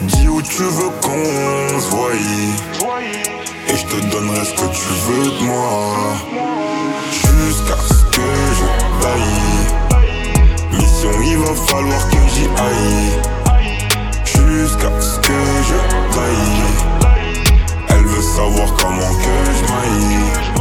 Dis 0.01 0.27
où 0.27 0.41
tu 0.41 0.63
veux 0.63 0.89
qu'on 1.01 1.79
se 1.79 1.95
Et 3.71 3.77
je 3.77 3.85
te 3.85 4.05
donnerai 4.11 4.45
ce 4.45 4.51
que 4.51 4.67
tu 4.73 4.89
veux 5.07 5.31
de 5.39 5.43
moi 5.45 6.68
Jusqu'à 7.45 7.77
ce 7.77 8.03
que 8.05 8.21
je 8.57 8.67
taille 9.01 10.77
Mission 10.77 11.11
il 11.23 11.37
va 11.37 11.55
falloir 11.67 12.09
que 12.09 12.17
j'y 12.33 12.47
aille. 12.67 13.11
Jusqu'à 14.25 14.91
ce 14.99 15.19
que 15.19 15.39
je 15.69 15.77
taille 16.15 16.63
Elle 17.89 18.05
veut 18.05 18.21
savoir 18.21 18.67
comment 18.77 19.13
que 19.15 19.35
je 19.55 19.63
maille 19.71 20.58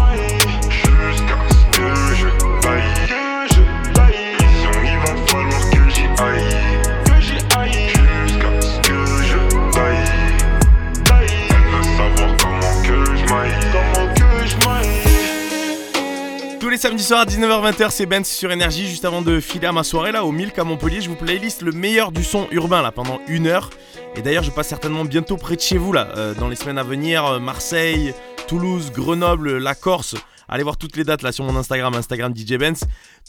les 16.78 16.82
samedis 16.82 17.02
soirs 17.02 17.22
à 17.22 17.24
19h-20h, 17.24 17.90
c'est 17.90 18.06
Benz 18.06 18.28
sur 18.28 18.52
Énergie. 18.52 18.86
Juste 18.86 19.04
avant 19.04 19.20
de 19.20 19.40
filer 19.40 19.66
à 19.66 19.72
ma 19.72 19.82
soirée 19.82 20.12
là 20.12 20.24
au 20.24 20.30
Milk 20.30 20.56
à 20.60 20.62
Montpellier, 20.62 21.00
je 21.00 21.08
vous 21.08 21.16
playlist 21.16 21.62
le 21.62 21.72
meilleur 21.72 22.12
du 22.12 22.22
son 22.22 22.46
urbain 22.52 22.82
là 22.82 22.92
pendant 22.92 23.18
une 23.26 23.48
heure. 23.48 23.70
Et 24.14 24.22
d'ailleurs, 24.22 24.44
je 24.44 24.52
passe 24.52 24.68
certainement 24.68 25.04
bientôt 25.04 25.36
près 25.36 25.56
de 25.56 25.60
chez 25.60 25.76
vous 25.76 25.92
là, 25.92 26.06
euh, 26.16 26.34
dans 26.34 26.46
les 26.46 26.54
semaines 26.54 26.78
à 26.78 26.84
venir, 26.84 27.24
euh, 27.26 27.38
Marseille, 27.40 28.14
Toulouse, 28.46 28.92
Grenoble, 28.94 29.58
la 29.58 29.74
Corse. 29.74 30.14
Allez 30.48 30.62
voir 30.62 30.76
toutes 30.76 30.96
les 30.96 31.02
dates 31.02 31.22
là 31.22 31.32
sur 31.32 31.44
mon 31.44 31.56
Instagram, 31.56 31.94
Instagram 31.94 32.32
DJ 32.32 32.54
Benz. 32.58 32.84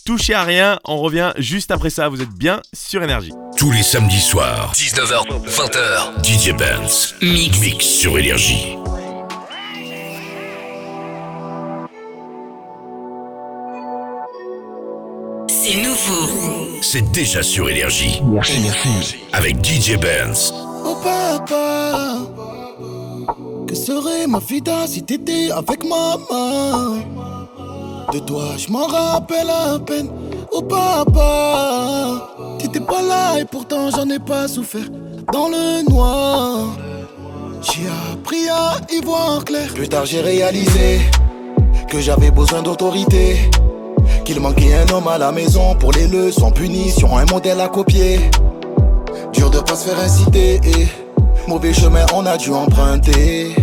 Touchez 0.05 0.35
à 0.35 0.43
rien, 0.43 0.79
on 0.85 0.97
revient 0.97 1.33
juste 1.37 1.71
après 1.71 1.89
ça. 1.89 2.07
Vous 2.07 2.21
êtes 2.21 2.29
bien 2.29 2.61
sur 2.71 3.01
Énergie. 3.01 3.33
Tous 3.57 3.71
les 3.71 3.81
samedis 3.81 4.21
soirs, 4.21 4.73
19h, 4.75 5.25
20h, 5.47 6.23
DJ 6.23 6.55
Benz. 6.55 7.15
Mix. 7.23 7.59
Mix 7.59 7.85
sur 7.85 8.15
Énergie. 8.19 8.78
C'est 15.69 15.83
nouveau. 15.83 16.81
C'est 16.81 17.11
déjà 17.11 17.43
sur 17.43 17.69
Énergie. 17.69 18.19
Avec 19.33 19.63
DJ 19.63 19.99
Benz. 19.99 20.51
Oh 20.83 20.95
papa, 21.03 22.17
que 23.67 23.75
serait 23.75 24.25
ma 24.25 24.39
vida 24.39 24.87
si 24.87 25.03
t'étais 25.03 25.51
avec 25.51 25.83
maman 25.83 26.95
De 28.11 28.17
toi 28.17 28.45
je 28.57 28.71
m'en 28.71 28.87
rappelle 28.87 29.47
à 29.51 29.77
peine. 29.77 30.09
Oh 30.51 30.63
papa, 30.63 32.33
t'étais 32.57 32.79
pas 32.79 33.03
là 33.03 33.39
et 33.39 33.45
pourtant 33.45 33.91
j'en 33.91 34.09
ai 34.09 34.17
pas 34.17 34.47
souffert. 34.47 34.89
Dans 35.31 35.49
le 35.49 35.87
noir, 35.87 36.75
j'ai 37.61 37.87
appris 38.11 38.49
à 38.49 38.77
y 38.91 39.01
voir 39.05 39.45
clair. 39.45 39.71
Plus 39.75 39.87
tard 39.87 40.07
j'ai 40.07 40.21
réalisé 40.21 41.01
que 41.87 41.99
j'avais 41.99 42.31
besoin 42.31 42.63
d'autorité. 42.63 43.37
Qu'il 44.29 44.41
manquait 44.41 44.75
un 44.75 44.93
homme 44.93 45.07
à 45.07 45.17
la 45.17 45.31
maison 45.31 45.73
pour 45.73 45.91
les 45.91 46.05
leçons, 46.07 46.51
punition, 46.51 47.17
un 47.17 47.25
modèle 47.31 47.59
à 47.59 47.67
copier. 47.67 48.29
Dur 49.33 49.49
de 49.49 49.57
pas 49.57 49.75
se 49.75 49.89
faire 49.89 49.99
inciter, 49.99 50.61
et 50.63 50.87
mauvais 51.47 51.73
chemin 51.73 52.05
on 52.13 52.23
a 52.27 52.37
dû 52.37 52.51
emprunter. 52.51 53.55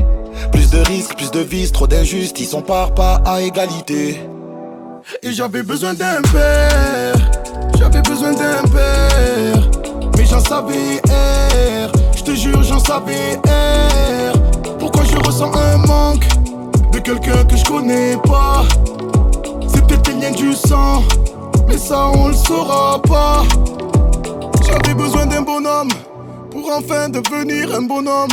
Plus 0.51 0.69
de 0.71 0.79
risques, 0.79 1.15
plus 1.17 1.31
de 1.31 1.39
vices, 1.39 1.71
trop 1.71 1.87
d'injustice, 1.87 2.53
on 2.53 2.63
part 2.63 2.93
pas 2.95 3.23
à 3.25 3.43
égalité. 3.43 4.21
Et 5.23 5.31
j'avais 5.31 5.63
besoin 5.63 5.95
d'un 5.95 6.21
père, 6.33 7.15
j'avais 7.79 8.03
besoin 8.03 8.33
d'un 8.33 8.69
père. 8.69 9.71
Mais 10.19 10.25
j'en 10.25 10.41
savais 10.41 11.01
R, 11.07 11.93
je 12.17 12.25
te 12.25 12.35
jure 12.35 12.65
j'en 12.65 12.81
savais 12.81 13.37
R. 13.47 14.33
Pourquoi 14.81 15.05
je 15.05 15.17
ressens 15.17 15.55
un 15.55 15.77
manque 15.77 16.27
de 16.93 16.99
quelqu'un 16.99 17.45
que 17.45 17.57
je 17.57 17.65
connais 17.65 18.17
pas? 18.17 18.65
Du 20.35 20.55
sang, 20.55 21.05
mais 21.69 21.79
ça 21.79 22.11
on 22.13 22.29
le 22.29 22.35
saura 22.35 23.01
pas. 23.01 23.45
J'avais 24.67 24.93
besoin 24.93 25.25
d'un 25.25 25.43
bonhomme 25.43 25.89
pour 26.51 26.69
enfin 26.73 27.09
devenir 27.09 27.73
un 27.73 27.83
bonhomme. 27.83 28.31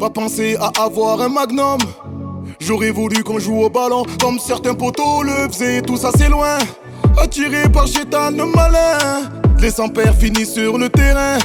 Pas 0.00 0.08
penser 0.08 0.56
à 0.58 0.72
avoir 0.82 1.20
un 1.20 1.28
magnum. 1.28 1.78
J'aurais 2.58 2.90
voulu 2.90 3.22
qu'on 3.22 3.38
joue 3.38 3.60
au 3.62 3.68
ballon 3.68 4.04
comme 4.18 4.38
certains 4.38 4.74
poteaux 4.74 5.22
le 5.22 5.48
faisaient, 5.52 5.82
tout 5.82 5.98
ça 5.98 6.10
c'est 6.16 6.30
loin. 6.30 6.56
Attiré 7.20 7.68
par 7.68 7.86
chétan 7.86 8.30
le 8.30 8.46
malin, 8.46 9.30
les 9.60 9.70
sans-pères 9.70 10.14
finissent 10.14 10.54
sur 10.54 10.78
le 10.78 10.88
terrain. 10.88 11.36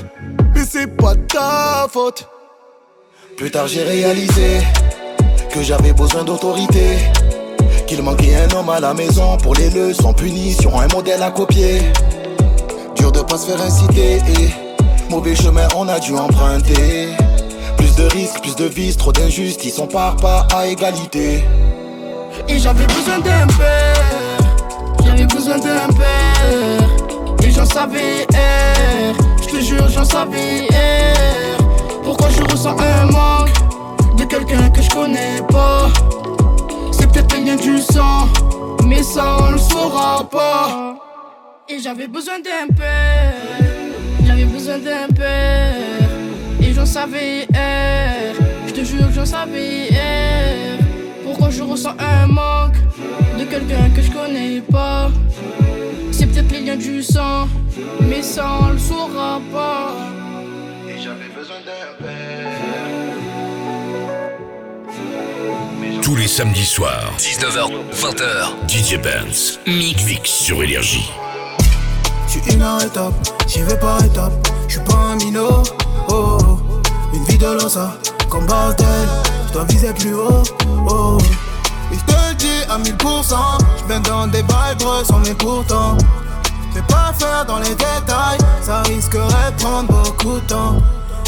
Mais 0.56 0.64
c'est 0.68 0.88
pas 0.88 1.16
ta 1.16 1.86
faute. 1.92 2.30
Plus 3.36 3.52
tard 3.52 3.68
j'ai 3.68 3.84
réalisé 3.84 4.62
que 5.54 5.62
j'avais 5.62 5.92
besoin 5.92 6.24
d'autorité. 6.24 6.98
Qu'il 7.92 8.04
manquait 8.04 8.34
un 8.38 8.56
homme 8.56 8.70
à 8.70 8.80
la 8.80 8.94
maison 8.94 9.36
pour 9.36 9.54
les 9.54 9.70
leçons, 9.70 10.14
punition, 10.14 10.80
un 10.80 10.88
modèle 10.96 11.22
à 11.22 11.30
copier. 11.30 11.82
Dur 12.96 13.12
de 13.12 13.20
pas 13.20 13.38
se 13.38 13.48
faire 13.48 13.62
inciter 13.62 14.16
et 14.16 15.10
mauvais 15.10 15.36
chemin 15.36 15.68
on 15.76 15.90
a 15.90 16.00
dû 16.00 16.16
emprunter. 16.16 17.10
Plus 17.76 17.94
de 17.98 18.04
risques, 18.04 18.40
plus 18.42 18.56
de 18.56 18.64
vices, 18.64 18.96
trop 18.96 19.12
d'injustice, 19.12 19.78
on 19.78 19.88
part 19.88 20.16
pas 20.16 20.48
à 20.56 20.68
égalité. 20.68 21.44
Et 22.48 22.60
j'avais 22.60 22.86
besoin 22.86 23.20
d'un 23.20 23.48
père, 23.58 24.38
j'avais 25.04 25.26
besoin 25.26 25.58
d'un 25.58 25.94
père. 25.94 27.44
Et 27.44 27.52
j'en 27.52 27.66
savais 27.66 28.26
R, 28.32 29.18
je 29.42 29.48
te 29.50 29.62
jure 29.62 29.90
j'en 29.90 30.06
savais 30.06 30.62
R. 30.70 32.02
Pourquoi 32.06 32.30
je 32.30 32.42
ressens 32.42 32.78
un 32.80 33.06
manque 33.08 34.16
de 34.18 34.24
quelqu'un 34.24 34.70
que 34.70 34.82
je 34.82 34.90
connais 34.92 35.42
pas? 35.52 35.90
Peut-être 37.12 37.36
un 37.36 37.42
lien 37.46 37.56
du 37.56 37.80
sang, 37.80 38.28
mais 38.88 39.04
ça 39.04 39.38
on 39.40 39.52
le 39.52 39.58
saura 39.58 40.30
pas. 40.30 40.96
Et 41.68 41.80
j'avais 41.80 42.08
besoin 42.08 42.40
d'un 42.40 42.74
père, 42.74 43.34
j'avais 44.26 44.46
besoin 44.46 44.78
d'un 44.78 45.08
père. 45.14 46.10
Et 46.62 46.74
j'en 46.74 46.86
savais 46.86 47.48
R, 47.54 48.36
je 48.68 48.74
te 48.74 48.84
jure 48.84 49.12
j'en 49.14 49.26
savais 49.26 49.90
R. 49.90 50.84
Pourquoi 51.24 51.50
je 51.50 51.64
ressens 51.64 51.96
un 52.00 52.28
manque 52.28 52.78
de 53.38 53.44
quelqu'un 53.46 53.90
que 53.96 54.02
je 54.02 54.12
connais 54.12 54.62
pas? 54.62 55.10
C'est 56.12 56.28
peut-être 56.28 56.52
les 56.52 56.62
liens 56.62 56.76
du 56.76 57.02
sang, 57.02 57.48
mais 58.02 58.22
ça 58.22 58.46
on 58.62 58.70
le 58.74 58.80
saura 58.80 59.42
pas. 59.52 59.96
Et 60.88 61.00
j'avais 61.02 61.30
besoin 61.36 61.58
d'un 61.66 62.06
Tous 66.12 66.18
les 66.18 66.28
samedis 66.28 66.66
soirs, 66.66 67.14
19h, 67.18 67.72
20h, 67.94 68.68
DJ 68.68 69.02
Benz. 69.02 69.62
Mix. 69.66 70.04
Mix 70.04 70.30
sur 70.30 70.62
Énergie. 70.62 71.10
J'suis 72.28 72.42
inarrêtable, 72.54 73.16
j'y 73.48 73.62
vais 73.62 73.80
par 73.80 74.04
étapes. 74.04 74.34
J'suis 74.68 74.82
pas 74.82 74.94
un 74.94 75.16
minot, 75.16 75.64
oh, 76.10 76.38
oh. 76.38 76.60
Une 77.14 77.24
vie 77.24 77.38
de 77.38 77.46
losa, 77.46 77.96
comme 78.28 78.46
Bartel. 78.46 79.08
J'dois 79.48 79.64
viser 79.70 79.94
plus 79.94 80.14
haut, 80.14 80.44
oh. 80.90 81.18
Et 81.94 81.96
j'te 81.96 82.18
le 82.30 82.36
dis 82.36 82.62
à 82.70 82.78
1000%. 82.78 83.36
J'viens 83.86 84.02
dans 84.02 84.28
des 84.28 84.42
vibes 84.42 85.06
sans 85.06 85.20
mais 85.20 85.34
pourtant. 85.36 85.98
Fais 86.74 86.84
pas 86.90 87.14
faire 87.18 87.46
dans 87.46 87.60
les 87.60 87.70
détails, 87.70 88.40
ça 88.62 88.82
risquerait 88.82 89.52
de 89.54 89.64
prendre 89.64 89.88
beaucoup 89.88 90.42
de 90.42 90.46
temps. 90.46 90.82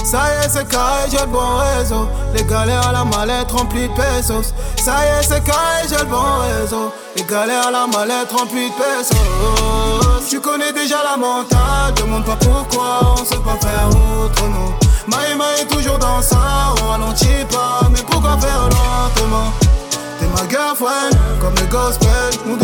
Ça 0.03 0.19
y 0.27 0.45
est, 0.45 0.49
c'est 0.49 0.67
carré, 0.67 1.09
j'ai 1.09 1.17
le 1.17 1.27
bon 1.27 1.57
réseau. 1.77 2.07
Les 2.35 2.43
galères 2.43 2.87
à 2.87 2.91
la 2.91 3.03
mallette 3.05 3.51
remplie 3.51 3.87
de 3.87 3.93
pesos. 3.93 4.53
Ça 4.83 4.95
y 5.05 5.19
est, 5.19 5.23
c'est 5.23 5.43
carré, 5.43 5.87
j'ai 5.89 5.97
le 5.97 6.05
bon 6.05 6.21
réseau. 6.41 6.91
Les 7.15 7.23
galères 7.23 7.67
à 7.67 7.71
la 7.71 7.87
mallette 7.87 8.31
remplie 8.31 8.69
de 8.69 8.75
pesos. 8.75 9.15
Tu 10.29 10.39
connais 10.39 10.73
déjà 10.73 10.97
la 11.03 11.17
mentale, 11.17 11.93
demande 11.95 12.25
pas 12.25 12.35
pourquoi, 12.35 13.13
on 13.13 13.17
sait 13.17 13.37
pas 13.37 13.57
faire 13.61 13.87
autrement. 13.89 14.73
Maïma 15.07 15.45
est 15.59 15.65
toujours 15.65 15.99
dans 15.99 16.21
ça, 16.21 16.37
on 16.81 16.89
ralentit 16.89 17.45
pas, 17.51 17.87
mais 17.91 18.01
pourquoi 18.01 18.37
faire 18.39 18.63
lentement? 18.63 19.51
T'es 20.19 20.27
ma 20.27 20.49
girlfriend, 20.49 21.11
comme 21.41 21.55
le 21.55 21.65
gospel, 21.67 22.39
nous 22.45 22.55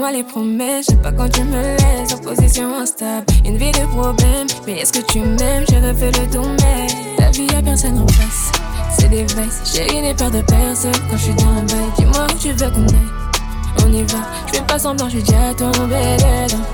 fais-moi 0.00 0.12
les 0.12 0.24
promesses. 0.24 0.86
J'aime 0.88 1.02
pas 1.02 1.12
quand 1.12 1.28
tu 1.28 1.42
me 1.44 1.60
laisses 1.60 2.14
en 2.14 2.18
position 2.18 2.78
instable. 2.78 3.26
Une 3.44 3.56
vie 3.56 3.72
de 3.72 3.86
problème, 3.86 4.46
mais 4.66 4.80
est-ce 4.80 4.92
que 4.92 5.04
tu 5.06 5.20
m'aimes? 5.20 5.64
J'ai 5.68 5.78
refait 5.80 6.10
le 6.12 6.40
mais 6.62 6.86
la 7.18 7.30
vie 7.30 7.46
y'a 7.52 7.60
personne 7.60 7.98
en 7.98 8.06
face. 8.08 8.50
C'est 8.98 9.08
des 9.08 9.24
vices, 9.24 9.74
j'ai 9.74 10.00
n'ai 10.00 10.14
peur 10.14 10.30
de 10.30 10.40
personne 10.42 10.92
quand 11.10 11.16
je 11.16 11.22
suis 11.24 11.34
dans 11.34 11.52
le 11.52 11.66
bail. 11.66 11.90
Dis-moi 11.98 12.26
où 12.32 12.38
tu 12.38 12.52
veux 12.52 12.70
qu'on 12.70 12.82
aille. 12.82 13.84
On 13.84 13.92
y 13.92 14.02
va, 14.04 14.18
je 14.46 14.58
fais 14.58 14.64
pas 14.64 14.78
semblant, 14.78 15.08
je 15.08 15.18
dis 15.18 15.34
à 15.34 15.54
tomber 15.54 16.16
dedans. 16.16 16.64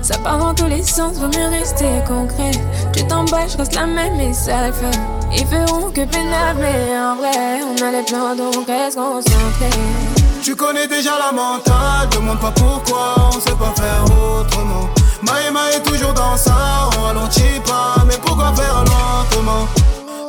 Ça 0.00 0.16
part 0.18 0.38
dans 0.38 0.54
tous 0.54 0.66
les 0.66 0.82
sens, 0.82 1.18
vaut 1.18 1.26
mieux 1.26 1.48
rester 1.50 1.88
concret. 2.06 2.52
Tu 2.92 3.04
t'emballes, 3.06 3.48
je 3.50 3.58
reste 3.58 3.74
la 3.74 3.86
même 3.86 4.20
et 4.20 4.32
ça 4.32 4.68
le 4.68 4.72
fait. 4.72 4.98
Ils 5.32 5.46
feront 5.46 5.90
que 5.90 6.04
pénal, 6.04 6.56
mais 6.58 6.96
en 6.98 7.16
vrai, 7.16 7.60
on 7.62 7.84
a 7.84 7.90
les 7.90 8.04
plans 8.04 8.36
donc 8.36 8.66
reste 8.66 8.96
concentré. 8.96 10.27
Tu 10.42 10.54
connais 10.56 10.86
déjà 10.86 11.12
la 11.18 11.32
mentale, 11.32 12.08
demande 12.12 12.38
pas 12.40 12.52
pourquoi, 12.52 13.14
on 13.28 13.32
sait 13.32 13.50
pas 13.50 13.72
faire 13.76 14.04
autrement. 14.04 14.88
Maïma 15.22 15.70
est 15.74 15.82
toujours 15.82 16.12
dans 16.14 16.36
ça, 16.36 16.88
on 16.96 17.02
ralentit 17.02 17.60
pas, 17.66 18.02
mais 18.06 18.16
pourquoi 18.24 18.52
faire 18.54 18.78
lentement? 18.78 19.66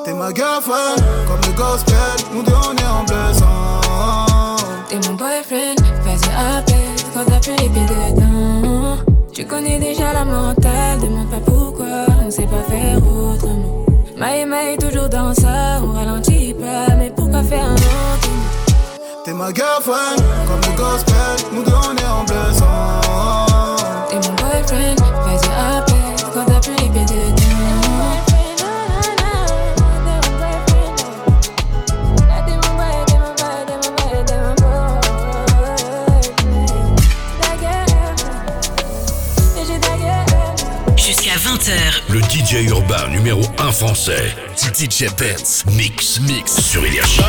T'es 0.03 0.13
ma 0.13 0.33
girlfriend, 0.33 0.95
comme 1.27 1.41
le 1.45 1.53
gospel, 1.55 1.95
nous 2.33 2.43
deux 2.43 2.51
on 2.53 2.75
est 2.75 2.87
en 2.87 3.03
bleu 3.05 3.33
sang. 3.33 4.57
T'es 4.89 4.99
mon 5.07 5.15
boyfriend, 5.15 5.75
vas-y 6.03 6.57
appelle 6.57 6.95
quand 7.13 7.25
t'as 7.25 7.39
plus 7.39 7.51
les 7.51 7.69
pieds 7.69 7.85
dedans. 7.85 8.97
Tu 9.33 9.45
connais 9.45 9.79
déjà 9.79 10.11
la 10.13 10.25
mentale, 10.25 10.99
demande 10.99 11.29
pas 11.29 11.39
pourquoi, 11.45 12.05
on 12.25 12.29
sait 12.29 12.47
pas 12.47 12.63
faire 12.69 12.97
autrement. 12.97 13.85
Maïma 14.17 14.63
est 14.71 14.77
toujours 14.77 15.07
dans 15.07 15.33
ça, 15.33 15.79
on 15.81 15.93
ralentit 15.93 16.53
pas, 16.55 16.93
mais 16.97 17.11
pourquoi 17.15 17.41
faire 17.43 17.67
lentement? 17.67 18.28
T'es 19.29 19.35
ma 19.35 19.53
girlfriend, 19.53 20.15
comme 20.47 20.59
le 20.71 20.75
gospel, 20.75 21.13
nous 21.53 21.63
deux 21.63 21.71
on 21.71 21.95
est 21.95 22.03
en 22.03 22.23
bleu 22.23 22.51
sang. 22.51 22.99
T'es 24.09 24.15
mon 24.15 24.33
boyfriend, 24.33 24.95
vas-y 25.23 25.49
appelle 25.77 26.31
quand 26.33 26.45
t'as 26.45 26.59
plus 26.59 26.71
les 26.71 26.89
pieds 26.89 27.05
dedans. 27.05 27.39
Jusqu'à 40.95 41.35
20h. 41.35 41.71
Le 42.09 42.19
DJ 42.21 42.67
urbain 42.67 43.07
numéro 43.09 43.41
1 43.59 43.71
français. 43.73 44.35
DJ 44.57 45.07
Benz. 45.15 45.65
Mix. 45.75 46.19
Mix 46.19 46.59
sur 46.61 46.83
Énergie. 46.83 47.21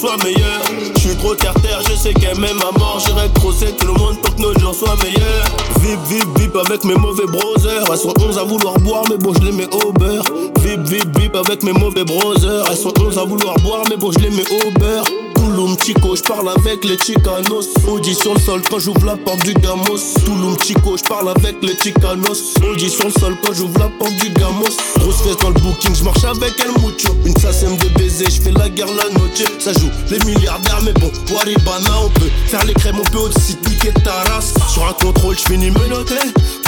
Pour 0.00 0.16
que 0.18 0.95
Je 1.28 1.90
je 1.90 1.96
sais 1.98 2.14
qu'elle 2.14 2.38
m'aime 2.38 2.60
à 2.62 2.78
mort. 2.78 3.02
J'irai 3.04 3.28
crosser 3.34 3.72
tout 3.76 3.88
le 3.88 3.94
monde 3.94 4.16
pour 4.22 4.36
que 4.36 4.42
nos 4.42 4.56
jours 4.60 4.74
soient 4.74 4.96
meilleurs. 5.02 5.44
Vip, 5.80 5.98
vip, 6.08 6.38
vip 6.38 6.56
avec 6.56 6.84
mes 6.84 6.94
mauvais 6.94 7.26
brothers. 7.26 7.84
Elles 7.90 7.98
sont 7.98 8.14
11 8.20 8.38
à 8.38 8.44
vouloir 8.44 8.78
boire, 8.78 9.02
mais 9.10 9.16
bon, 9.16 9.34
je 9.34 9.40
les 9.40 9.52
mets 9.52 9.68
au 9.74 9.92
beurre. 9.92 10.22
Vip, 10.60 10.80
vip, 10.82 11.18
vip 11.18 11.34
avec 11.34 11.64
mes 11.64 11.72
mauvais 11.72 12.04
brothers. 12.04 12.66
Elles 12.70 12.76
sont 12.76 12.92
11 13.00 13.18
à 13.18 13.24
vouloir 13.24 13.56
boire, 13.56 13.82
mais 13.90 13.96
bon, 13.96 14.12
je 14.12 14.20
les 14.20 14.30
mets 14.30 14.44
au 14.50 14.70
beurre. 14.78 15.04
Touloum 15.34 15.76
Chico, 15.82 16.14
j'parle 16.16 16.48
avec 16.48 16.84
les 16.84 16.98
Chicanos. 16.98 17.68
Audi 17.88 18.14
sur 18.14 18.34
le 18.34 18.40
sol 18.40 18.62
quand 18.68 18.78
j'ouvre 18.78 19.04
la 19.04 19.16
porte 19.16 19.42
du 19.44 19.54
Gamos. 19.54 19.98
Touloum 20.24 20.56
Chico, 20.62 20.96
j'parle 20.96 21.28
avec 21.30 21.56
les 21.62 21.76
Chicanos. 21.76 22.54
Audi 22.70 22.88
sur 22.88 23.06
le 23.06 23.12
sol 23.12 23.36
quand 23.44 23.52
j'ouvre 23.52 23.78
la 23.78 23.88
porte 23.88 24.14
du 24.16 24.30
Gamos. 24.30 24.76
Grosse 24.98 25.22
fesse 25.22 25.36
dans 25.38 25.50
le 25.50 25.60
booking, 25.60 25.94
j'marche 25.94 26.24
avec 26.24 26.52
El 26.60 26.82
Mucho. 26.82 27.14
Une 27.24 27.36
sème 27.36 27.76
de 27.76 27.88
baiser, 27.98 28.26
j'fais 28.28 28.52
la 28.52 28.68
guerre 28.68 28.88
la 28.88 29.08
noche. 29.10 29.44
Ça 29.58 29.72
joue 29.72 29.90
les 30.10 30.18
milliardaires, 30.24 30.80
mais 30.84 30.92
bon, 30.94 31.10
Waribana, 31.32 31.90
on 32.04 32.10
peut 32.10 32.30
faire 32.46 32.64
les 32.64 32.74
crèmes, 32.74 32.98
on 33.00 33.10
peut 33.10 33.18
aussi 33.18 33.56
piquer 33.56 33.92
ta 34.04 34.12
race. 34.32 34.54
Sur 34.72 34.86
un 34.86 34.92
contrôle, 34.92 35.36
j'finis 35.36 35.70
menotté. 35.70 36.14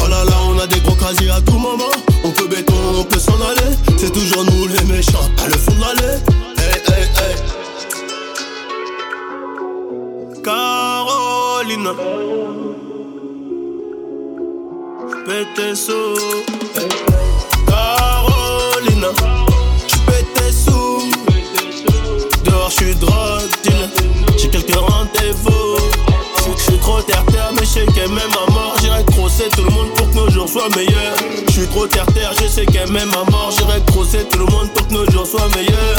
Oh 0.03 0.09
là 0.09 0.25
là, 0.25 0.37
on 0.49 0.59
a 0.59 0.67
des 0.67 0.81
gros 0.81 0.95
casiers 0.95 1.31
à 1.31 1.41
tout 1.41 1.59
moment. 1.59 1.91
On 2.25 2.31
peut 2.31 2.49
béton, 2.49 2.75
on 2.99 3.05
peut 3.05 3.19
s'en 3.19 3.35
aller. 3.35 3.77
C'est 3.97 4.13
toujours 4.13 4.45
nous 4.45 4.67
les 4.69 4.85
méchants, 4.85 5.31
à 5.45 5.49
le 5.49 5.55
fond 5.55 5.73
de 5.73 5.81
l'allée. 5.81 6.19
Hey, 6.59 6.81
hey, 6.89 7.05
hey. 7.19 7.37
Carolina. 10.43 11.93
J'pète. 15.25 15.49
J'pète 16.75 16.99
Dehors, 22.69 22.71
j'suis 22.71 22.95
drogue 22.97 23.51
dealer. 23.63 23.89
J'ai 24.37 24.49
quelques 24.49 24.75
rendez-vous. 24.75 25.77
J'suis 26.57 26.79
trop 26.79 27.01
terre-terre, 27.03 27.51
mais 27.55 27.65
j'sais 27.65 27.87
qu'elle 27.87 28.09
m'aime 28.09 28.31
à 28.47 28.51
mort. 28.51 28.75
J'irai 28.81 29.05
crosser 29.05 29.49
tout 29.55 29.65
le 29.65 29.71
monde 29.71 29.89
pour 29.95 30.11
que 30.11 30.17
nos 30.17 30.31
jours 30.31 30.49
soient 30.49 30.69
meilleurs. 30.77 31.17
J'suis 31.49 31.67
trop 31.69 31.87
terre-terre, 31.87 32.33
je 32.41 32.49
sais 32.49 32.67
qu'elle 32.67 32.91
m'aime 32.91 33.11
à 33.11 33.31
mort. 33.31 33.51
J'irai 33.57 33.81
crosser 33.87 34.25
tout 34.31 34.39
le 34.39 34.47
monde 34.47 34.69
pour 34.75 34.89
que 34.89 34.93
nos 34.93 35.11
jours 35.11 35.27
soient 35.27 35.49
meilleurs. 35.57 35.99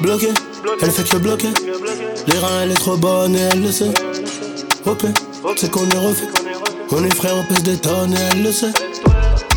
Bloqué, 0.00 0.28
elle 0.82 0.90
fait 0.90 1.08
que 1.08 1.16
bloquer. 1.16 1.48
Les 2.26 2.38
reins, 2.38 2.62
elle 2.62 2.72
est 2.72 2.74
trop 2.74 2.96
bonne 2.96 3.36
et 3.36 3.48
elle 3.52 3.62
le 3.62 3.72
sait. 3.72 3.92
Ok, 4.86 5.04
c'est 5.56 5.70
qu'on 5.70 5.88
est 5.88 5.98
refait. 5.98 6.28
On 6.90 7.04
est 7.04 7.14
frères, 7.14 7.34
on 7.36 7.44
pèse 7.52 7.62
des 7.62 7.76
tonnes 7.76 8.14
et 8.14 8.20
elle 8.32 8.42
le 8.42 8.52
sait. 8.52 8.72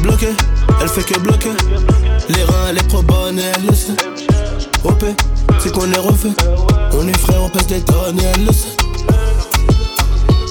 Bloqué, 0.01 0.29
elle 0.81 0.89
fait 0.89 1.03
que 1.03 1.19
bloquer. 1.19 1.51
Les 2.29 2.43
reins, 2.43 2.67
elle 2.69 2.77
est 2.77 2.87
trop 2.87 3.01
bonne 3.01 3.39
et 3.39 3.43
elle 3.55 3.65
le 3.67 3.75
sait. 3.75 3.93
C'est 5.59 5.71
qu'on 5.71 5.91
est 5.91 5.97
refait. 5.97 6.29
On 6.93 7.07
est 7.07 7.17
frères, 7.17 7.43
on 7.43 7.49
pèse 7.49 7.67
des 7.67 7.81
tonnes 7.81 8.19
et 8.19 8.23
elle 8.35 8.45
le 8.45 8.51
sait. 8.51 8.75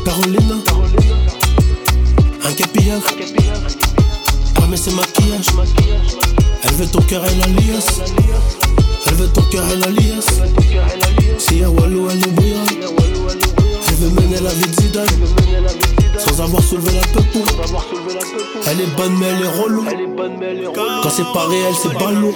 Carolina, 0.05 0.55
un 2.45 2.53
capillage. 2.53 3.03
Ah, 4.57 4.65
mais 4.71 4.77
c'est 4.77 4.95
maquillage. 4.95 5.47
Elle 6.65 6.75
veut 6.75 6.87
ton 6.87 7.03
cœur, 7.03 7.23
elle 7.25 7.43
a 7.43 7.47
liasse. 7.47 8.01
Elle 9.07 9.15
veut 9.15 9.29
ton 9.29 9.43
cœur, 9.43 9.65
elle 9.73 9.85
a 9.85 9.89
liasse. 9.89 10.41
Si 11.39 11.59
y'a 11.59 11.71
Walou, 11.71 12.09
elle 12.11 12.33
brillera. 12.33 12.65
Elle 13.89 13.95
veut 13.95 14.11
mener 14.11 14.41
la 14.41 14.51
vie 14.51 14.69
de 14.69 14.81
Zidane. 14.81 15.07
Sans 16.19 16.41
avoir 16.43 16.63
soulevé 16.63 16.93
la 16.93 17.23
peau. 17.23 17.45
Elle 18.67 18.81
est 18.81 18.97
bonne, 18.97 19.17
mais 19.19 19.27
elle 19.27 19.45
est 19.45 19.63
relou. 19.63 19.85
Quand 20.75 21.11
c'est 21.11 21.33
pas 21.33 21.47
réel, 21.47 21.75
c'est 21.81 21.95
ballot. 21.95 22.35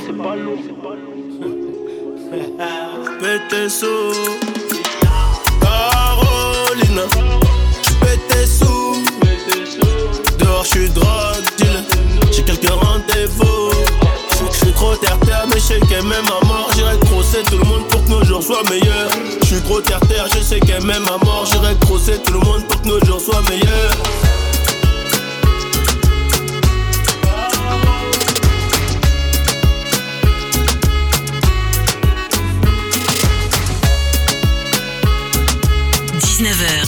Sous 3.32 4.12
Carolina. 5.58 7.02
J'pète 7.82 8.46
sous. 8.46 9.02
Dehors, 10.38 10.64
j'suis 10.66 10.90
drogue 10.90 11.06
dealer. 11.56 11.82
J'ai 12.30 12.42
quelques 12.42 12.68
rendez-vous. 12.68 13.70
J'suis 14.52 14.72
trop 14.72 14.94
terre-terre, 14.96 15.46
mais 15.48 15.58
j'sais 15.58 15.80
qu'elle 15.80 16.02
m'aime 16.02 16.26
à 16.26 16.44
mort. 16.46 16.68
J'irai 16.76 16.98
crosser 17.06 17.42
tout 17.44 17.56
le 17.56 17.64
monde 17.64 17.88
pour 17.88 18.04
que 18.04 18.10
nos 18.10 18.22
jours 18.22 18.42
soient 18.42 18.64
meilleurs. 18.68 19.08
J'suis 19.44 19.62
trop 19.62 19.80
terre-terre, 19.80 20.26
je 20.36 20.42
sais 20.42 20.60
qu'elle 20.60 20.84
m'aime 20.84 21.08
à 21.08 21.24
mort. 21.24 21.46
J'irai 21.50 21.74
crosser 21.80 22.18
tout 22.18 22.34
le 22.34 22.40
monde 22.40 22.66
pour 22.68 22.82
que 22.82 22.88
nos 22.88 23.02
jours 23.06 23.20
soient 23.20 23.42
meilleurs.– 23.48 23.96
19h, 36.42 36.82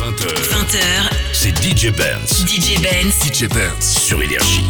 20h, 0.00 0.26
20h, 0.50 1.10
c'est 1.32 1.56
DJ 1.62 1.92
Benz. 1.92 2.44
DJ 2.44 2.82
Benz. 2.82 3.20
DJ 3.22 3.48
Benz 3.48 3.98
sur 4.00 4.20
Énergie. 4.20 4.64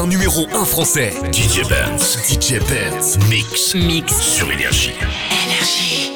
80 0.00 0.06
numéro 0.06 0.46
1 0.52 0.64
français. 0.64 1.12
DJ 1.32 1.68
Benz, 1.68 2.18
DJ 2.26 2.58
Benz, 2.60 3.18
mix, 3.28 3.74
mix 3.74 4.18
sur 4.18 4.50
Énergie. 4.50 4.94
Énergie. 5.46 6.12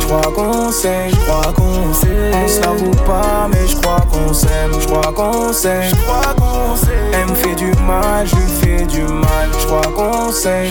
Je 0.00 0.06
crois 0.06 0.32
qu'on 0.32 0.70
sait, 0.70 1.08
je 1.10 1.16
crois 1.16 1.52
qu'on 1.52 1.94
sait. 1.94 2.30
On 2.34 2.48
se 2.48 2.60
l'avoue 2.60 2.90
pas, 3.06 3.48
mais 3.50 3.66
je 3.66 3.76
crois 3.76 4.00
qu'on 4.10 4.32
s'aime. 4.32 4.72
Je 4.78 4.86
crois 4.86 5.12
qu'on 5.12 5.52
sait, 5.52 5.88
je 5.88 5.96
crois 5.96 6.34
qu'on 6.36 6.76
sait. 6.76 6.88
Elle 7.14 7.30
me 7.30 7.34
fait 7.34 7.54
du 7.54 7.72
mal, 7.82 8.26
je 8.26 8.36
lui 8.36 8.50
fais 8.60 8.84
du 8.84 9.02
mal. 9.02 9.48
Je 9.58 9.66
crois 9.66 9.92
qu'on 9.96 10.30
sait, 10.30 10.66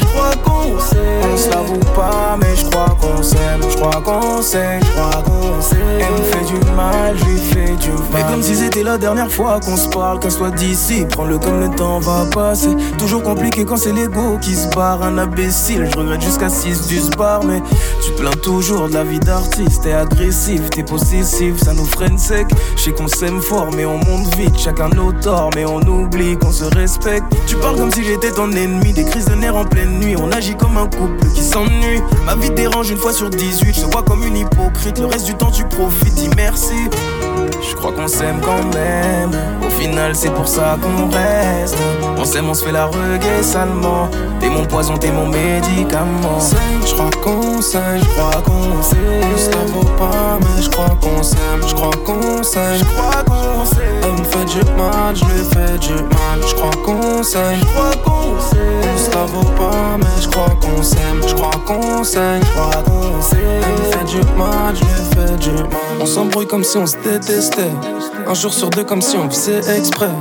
on 0.63 1.37
se 1.37 1.49
l'avoue 1.49 1.79
pas, 1.95 2.37
mais 2.39 2.55
je 2.55 2.65
crois 2.65 2.95
qu'on 2.99 3.23
s'aime. 3.23 3.61
Je 3.69 3.75
crois 3.77 4.01
qu'on 4.01 4.41
s'aime, 4.41 4.81
je 4.83 4.91
crois 4.91 5.23
qu'on 5.23 5.61
s'aime. 5.61 5.79
Elle 5.99 6.11
me 6.11 6.23
fait 6.23 6.45
du 6.45 6.71
mal, 6.75 7.17
je 7.17 7.25
lui 7.25 7.39
fais 7.39 7.75
du 7.75 7.89
mal. 7.89 7.99
Mais 8.13 8.23
comme 8.23 8.41
si 8.43 8.55
c'était 8.55 8.83
la 8.83 8.97
dernière 8.97 9.31
fois 9.31 9.59
qu'on 9.59 9.77
se 9.77 9.87
parle, 9.89 10.19
qu'elle 10.19 10.31
soit 10.31 10.51
d'ici. 10.51 11.05
Prends-le 11.09 11.39
comme 11.39 11.59
le 11.59 11.69
temps 11.69 11.99
va 11.99 12.25
passer. 12.33 12.75
Toujours 12.97 13.23
compliqué 13.23 13.65
quand 13.65 13.77
c'est 13.77 13.93
l'ego 13.93 14.37
qui 14.41 14.55
se 14.55 14.67
barre. 14.75 15.03
Un 15.03 15.17
imbécile, 15.17 15.87
je 15.91 15.97
regrette 15.97 16.21
jusqu'à 16.21 16.49
6 16.49 16.87
du 16.87 16.99
bar. 17.17 17.43
Mais 17.43 17.61
plains 18.21 18.31
toujours 18.43 18.87
de 18.87 18.93
la 18.93 19.03
vie 19.03 19.19
d'artiste. 19.19 19.81
T'es 19.83 19.93
agressif, 19.93 20.69
t'es 20.69 20.83
possessif, 20.83 21.57
ça 21.57 21.73
nous 21.73 21.85
freine 21.85 22.19
sec. 22.19 22.47
Je 22.75 22.83
sais 22.83 22.91
qu'on 22.91 23.07
s'aime 23.07 23.41
fort, 23.41 23.69
mais 23.75 23.85
on 23.85 23.97
monte 23.97 24.35
vite. 24.35 24.57
Chacun 24.57 24.89
nos 24.89 25.11
torts, 25.11 25.49
mais 25.55 25.65
on 25.65 25.79
oublie 25.79 26.37
qu'on 26.37 26.51
se 26.51 26.65
respecte. 26.65 27.25
Tu 27.47 27.55
parles 27.55 27.77
comme 27.77 27.91
si 27.91 28.03
j'étais 28.03 28.31
ton 28.31 28.51
ennemi. 28.51 28.93
Des 28.93 29.05
crises 29.05 29.25
de 29.25 29.33
nerfs 29.33 29.55
en 29.55 29.65
pleine 29.65 29.99
nuit. 29.99 30.15
On 30.15 30.31
agit 30.31 30.55
comme 30.55 30.77
un 30.77 30.85
couple 30.85 31.25
qui 31.33 31.41
s'ennuie. 31.41 32.01
Ma 32.25 32.35
vie 32.35 32.51
dérange 32.51 32.91
une 32.91 32.97
fois 32.97 33.13
sur 33.13 33.31
18. 33.31 33.73
Je 33.73 33.85
vois 33.85 34.03
comme 34.03 34.23
une 34.23 34.37
hypocrite. 34.37 34.99
Le 34.99 35.07
reste 35.07 35.25
du 35.25 35.33
temps, 35.33 35.51
tu 35.51 35.63
profites. 35.65 36.13
Dis 36.13 36.29
merci. 36.37 36.89
Je 37.67 37.75
crois 37.75 37.91
qu'on 37.91 38.07
s'aime 38.07 38.39
quand 38.41 38.63
même. 38.75 39.31
Final, 39.81 40.15
c'est 40.15 40.29
pour 40.29 40.47
ça 40.47 40.77
qu'on 40.79 41.09
reste. 41.09 41.75
On 42.15 42.23
s'aime, 42.23 42.47
on 42.47 42.53
se 42.53 42.63
fait 42.63 42.71
la 42.71 42.85
reggae 42.85 43.41
salement. 43.41 44.09
T'es 44.39 44.47
mon 44.47 44.63
poison, 44.63 44.95
t'es 44.95 45.11
mon 45.11 45.27
médicament. 45.27 46.37
Je 46.85 46.93
crois 46.93 47.09
qu'on 47.23 47.59
s'aime, 47.63 47.97
je 47.97 48.05
crois 48.09 48.43
qu'on 48.43 48.83
s'aime. 48.83 49.37
Ça 49.37 49.57
vaut 49.73 49.89
pas, 49.97 50.37
mais 50.39 50.61
je 50.61 50.69
crois 50.69 50.95
qu'on 51.01 51.23
s'aime. 51.23 51.63
Je 51.67 51.73
crois 51.73 51.89
qu'on 52.05 52.43
s'aime, 52.43 52.77
je 52.77 52.83
crois 52.83 53.23
qu'on 53.23 53.65
s'aime. 53.65 53.80
Du 54.51 54.57
mal, 54.75 55.15
je 55.15 55.23
lui 55.23 55.43
fais 55.53 55.77
du 55.77 55.93
mal. 55.93 56.41
Je 56.45 56.53
crois 56.55 56.71
qu'on 56.83 57.23
s'aime, 57.23 57.57
je 57.57 57.65
crois 57.67 57.91
qu'on 58.03 58.39
s'aime. 58.41 58.97
Ça 58.97 59.25
vaut 59.25 59.49
pas, 59.51 59.97
mais 59.97 60.21
je 60.21 60.27
crois 60.27 60.49
qu'on 60.59 60.83
s'aime. 60.83 61.21
Je 61.25 61.33
crois 61.33 61.51
qu'on 61.65 62.03
s'aime, 62.03 62.41
je 62.43 62.51
crois 62.51 62.83
qu'on 62.83 63.21
s'aime. 63.21 63.39
Elle 63.39 63.71
me 63.71 63.91
fait 63.91 64.03
du 64.03 64.37
mal, 64.37 64.75
je 64.75 64.81
lui 64.81 65.27
fais 65.27 65.37
du 65.37 65.51
mal. 65.51 65.69
On 66.01 66.05
s'embrouille 66.05 66.47
comme 66.47 66.65
si 66.65 66.77
on 66.77 66.85
se 66.85 66.97
détestait. 66.97 67.71
Un 68.27 68.33
jour 68.33 68.53
sur 68.53 68.69
deux, 68.69 68.83
comme 68.83 69.01
si 69.01 69.15
on 69.15 69.29
faisait 69.29 69.61
exprès. 69.77 70.11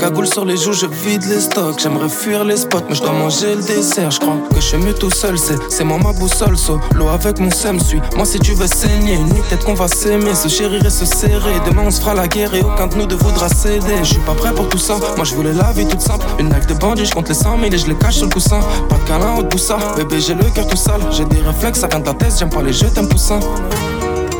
Cagoule 0.00 0.26
sur 0.26 0.44
les 0.44 0.56
joues, 0.56 0.72
je 0.72 0.86
vide 0.86 1.24
les 1.28 1.40
stocks. 1.40 1.78
J'aimerais 1.78 2.08
fuir 2.08 2.44
les 2.44 2.56
spots, 2.56 2.80
mais 2.88 2.94
je 2.94 3.02
dois 3.02 3.12
manger 3.12 3.54
le 3.54 3.62
dessert. 3.62 4.10
Je 4.10 4.18
crois 4.18 4.36
que 4.48 4.56
je 4.56 4.66
suis 4.66 4.78
mieux 4.78 4.94
tout 4.94 5.10
seul, 5.10 5.38
c'est, 5.38 5.56
c'est 5.68 5.84
moi 5.84 5.98
ma 6.02 6.12
boussole. 6.12 6.56
Solo 6.56 7.08
avec 7.08 7.38
mon 7.38 7.50
seum, 7.50 7.78
suis. 7.78 8.00
Moi, 8.16 8.24
si 8.24 8.38
tu 8.40 8.54
veux 8.54 8.66
saigner, 8.66 9.14
une 9.14 9.26
nuit, 9.26 9.42
peut-être 9.48 9.64
qu'on 9.64 9.74
va 9.74 9.88
s'aimer, 9.88 10.34
se 10.34 10.48
chérir 10.48 10.84
et 10.84 10.90
se 10.90 11.04
serrer. 11.04 11.54
Demain, 11.66 11.82
on 11.86 11.90
se 11.90 12.00
fera 12.00 12.14
la 12.14 12.28
guerre 12.28 12.54
et 12.54 12.62
aucun 12.62 12.86
de 12.86 12.96
nous 12.96 13.06
ne 13.06 13.14
voudra 13.14 13.48
céder. 13.60 13.98
Je 14.02 14.10
suis 14.14 14.18
pas 14.20 14.34
prêt 14.34 14.52
pour 14.54 14.68
tout 14.68 14.78
ça. 14.78 14.96
Moi, 15.16 15.24
je 15.24 15.34
voulais 15.34 15.52
la 15.52 15.72
vie 15.72 15.86
toute 15.86 16.00
simple. 16.00 16.26
Une 16.38 16.48
life 16.48 16.66
de 16.66 16.74
bandit, 16.74 17.04
je 17.04 17.12
compte 17.12 17.28
les 17.28 17.34
100 17.34 17.58
000 17.58 17.72
et 17.72 17.78
je 17.78 17.86
les 17.86 17.94
cache 17.94 18.16
sur 18.16 18.26
le 18.26 18.32
coussin. 18.32 18.60
Pas 18.88 18.96
de 18.96 19.08
câlin 19.08 19.36
au 19.36 19.58
ça. 19.58 19.78
Bébé, 19.96 20.20
j'ai 20.20 20.34
le 20.34 20.44
cœur 20.44 20.66
tout 20.66 20.76
sale. 20.76 21.00
J'ai 21.10 21.24
des 21.26 21.40
réflexes, 21.40 21.80
ça 21.80 21.88
vient 21.88 22.00
de 22.00 22.06
la 22.06 22.14
tête. 22.14 22.32
J'aime 22.38 22.50
pas 22.50 22.62
les 22.62 22.72
jeux, 22.72 22.88
t'aimes 22.88 23.08
poussin. 23.08 23.40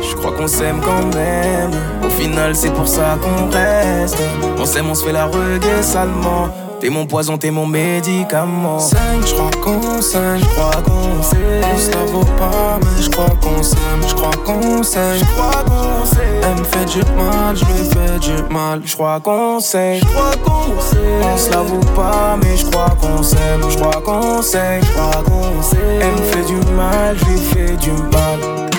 Je 0.01 0.15
crois 0.15 0.31
qu'on 0.31 0.47
s'aime 0.47 0.81
quand 0.83 1.15
même. 1.15 1.71
Au 2.03 2.09
final, 2.09 2.55
c'est 2.55 2.73
pour 2.73 2.87
ça 2.87 3.17
qu'on 3.21 3.49
reste. 3.49 4.17
On 4.57 4.65
s'aime, 4.65 4.89
on 4.89 4.95
se 4.95 5.05
fait 5.05 5.13
la 5.13 5.25
reggae 5.25 5.81
salement. 5.81 6.49
T'es 6.79 6.89
mon 6.89 7.05
poison, 7.05 7.37
t'es 7.37 7.51
mon 7.51 7.67
médicament. 7.67 8.79
je 8.79 9.33
crois 9.33 9.51
qu'on 9.63 10.01
s'aime, 10.01 10.39
je 10.39 10.45
crois 10.45 10.81
qu'on 10.83 11.21
s'aime. 11.21 11.77
Ça 11.77 11.97
vaut 12.11 12.25
pas, 12.39 12.79
mais 12.81 13.03
je 13.03 13.09
crois 13.09 13.35
qu'on 13.39 13.61
s'aime, 13.61 14.01
je 14.07 14.15
crois 14.15 14.31
qu'on 14.43 14.81
s'aime, 14.81 15.17
je 15.19 15.25
crois 15.25 15.63
qu'on 15.63 16.05
s'aime. 16.05 16.20
Elle 16.43 16.59
me 16.59 16.63
fait 16.63 16.85
du 16.85 16.99
mal, 17.15 17.55
je 17.55 17.65
lui 17.65 17.89
fais 17.89 18.19
du 18.19 18.53
mal. 18.53 18.81
Je 18.83 18.93
crois 18.93 19.19
qu'on 19.19 19.59
s'aime, 19.59 19.99
je 19.99 20.05
crois 20.05 20.35
qu'on 20.43 20.81
s'aime. 20.81 21.23
On 21.23 21.37
se 21.37 21.51
l'avoue 21.51 21.79
pas, 21.95 22.37
mais 22.43 22.57
je 22.57 22.65
crois 22.65 22.95
qu'on 22.99 23.21
s'aime, 23.21 23.61
je 23.69 23.77
crois 23.77 24.01
qu'on 24.01 24.41
s'aime, 24.41 24.81
je 24.83 24.91
crois 24.91 25.23
qu'on 25.23 25.61
s'aime. 25.61 26.01
Elle 26.01 26.11
me 26.11 26.31
fait 26.31 26.45
du 26.45 26.71
mal, 26.73 27.17
je 27.17 27.25
lui 27.25 27.39
fais 27.39 27.77
du 27.77 27.91
mal. 27.91 28.69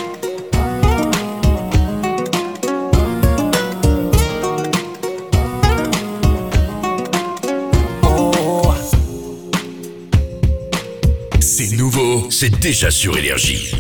C'est 11.41 11.77
nouveau, 11.77 12.29
c'est 12.31 12.59
déjà 12.61 12.91
sur 12.91 13.17
Énergie. 13.17 13.75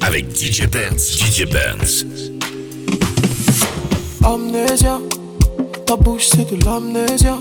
Avec 0.00 0.34
DJ 0.34 0.66
Benz. 0.66 1.18
DJ 1.18 1.44
Benz. 1.44 2.29
Amnésia, 4.32 5.00
ta 5.86 5.96
bouche 5.96 6.28
c'est 6.28 6.48
de 6.48 6.64
l'amnésia. 6.64 7.36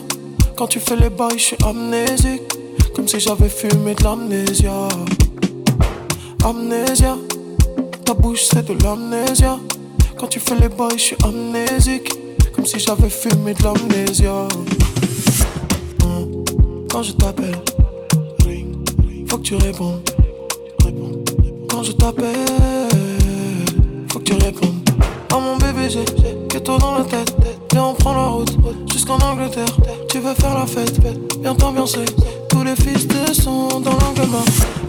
Quand 0.58 0.66
tu 0.66 0.80
fais 0.80 0.96
les 0.96 1.12
bails, 1.12 1.38
je 1.38 1.44
suis 1.44 1.58
amnésique. 1.64 2.42
Comme 2.96 3.08
si 3.08 3.20
j'avais 3.20 3.48
fumé 3.48 3.94
de 3.94 4.04
l'amnésia. 4.04 4.88
Amnésia, 6.44 7.16
ta 8.06 8.16
bouche 8.16 8.46
c'est 8.52 8.66
de 8.66 8.84
l'amnésia. 8.84 9.60
Quand 10.18 10.28
tu 10.28 10.40
fais 10.40 10.56
les 10.56 10.70
bails, 10.70 10.98
je 10.98 11.04
suis 11.04 11.18
amnésique. 11.24 12.10
Comme 12.56 12.66
si 12.66 12.80
j'avais 12.80 13.10
fumé 13.10 13.54
de 13.54 13.64
l'amnésia. 13.64 14.48
Quand 16.92 17.04
je 17.04 17.12
t'appelle 17.12 17.56
faut 19.30 19.38
que 19.38 19.44
tu 19.44 19.56
répondes. 19.56 20.02
Quand 21.70 21.84
je 21.84 21.92
t'appelle, 21.92 22.34
faut 24.12 24.20
que 24.20 24.24
tu 24.24 24.34
répondes. 24.34 24.90
Oh 25.32 25.40
mon 25.40 25.56
bébé, 25.58 25.88
j'ai 25.88 26.04
toi 26.62 26.78
dans 26.78 26.98
la 26.98 27.04
tête. 27.04 27.36
Viens, 27.72 27.86
on 27.86 27.94
prend 27.94 28.14
la 28.14 28.26
route 28.26 28.56
jusqu'en 28.92 29.18
Angleterre. 29.18 29.78
Tu 30.10 30.20
veux 30.20 30.34
faire 30.34 30.58
la 30.58 30.66
fête, 30.66 31.00
viens 31.42 31.56
t'ambiancer. 31.56 32.06
Tous 32.50 32.64
les 32.64 32.76
fils 32.76 33.08
de 33.08 33.34
son 33.34 33.68
dans 33.80 33.92
l'angle 33.92 34.22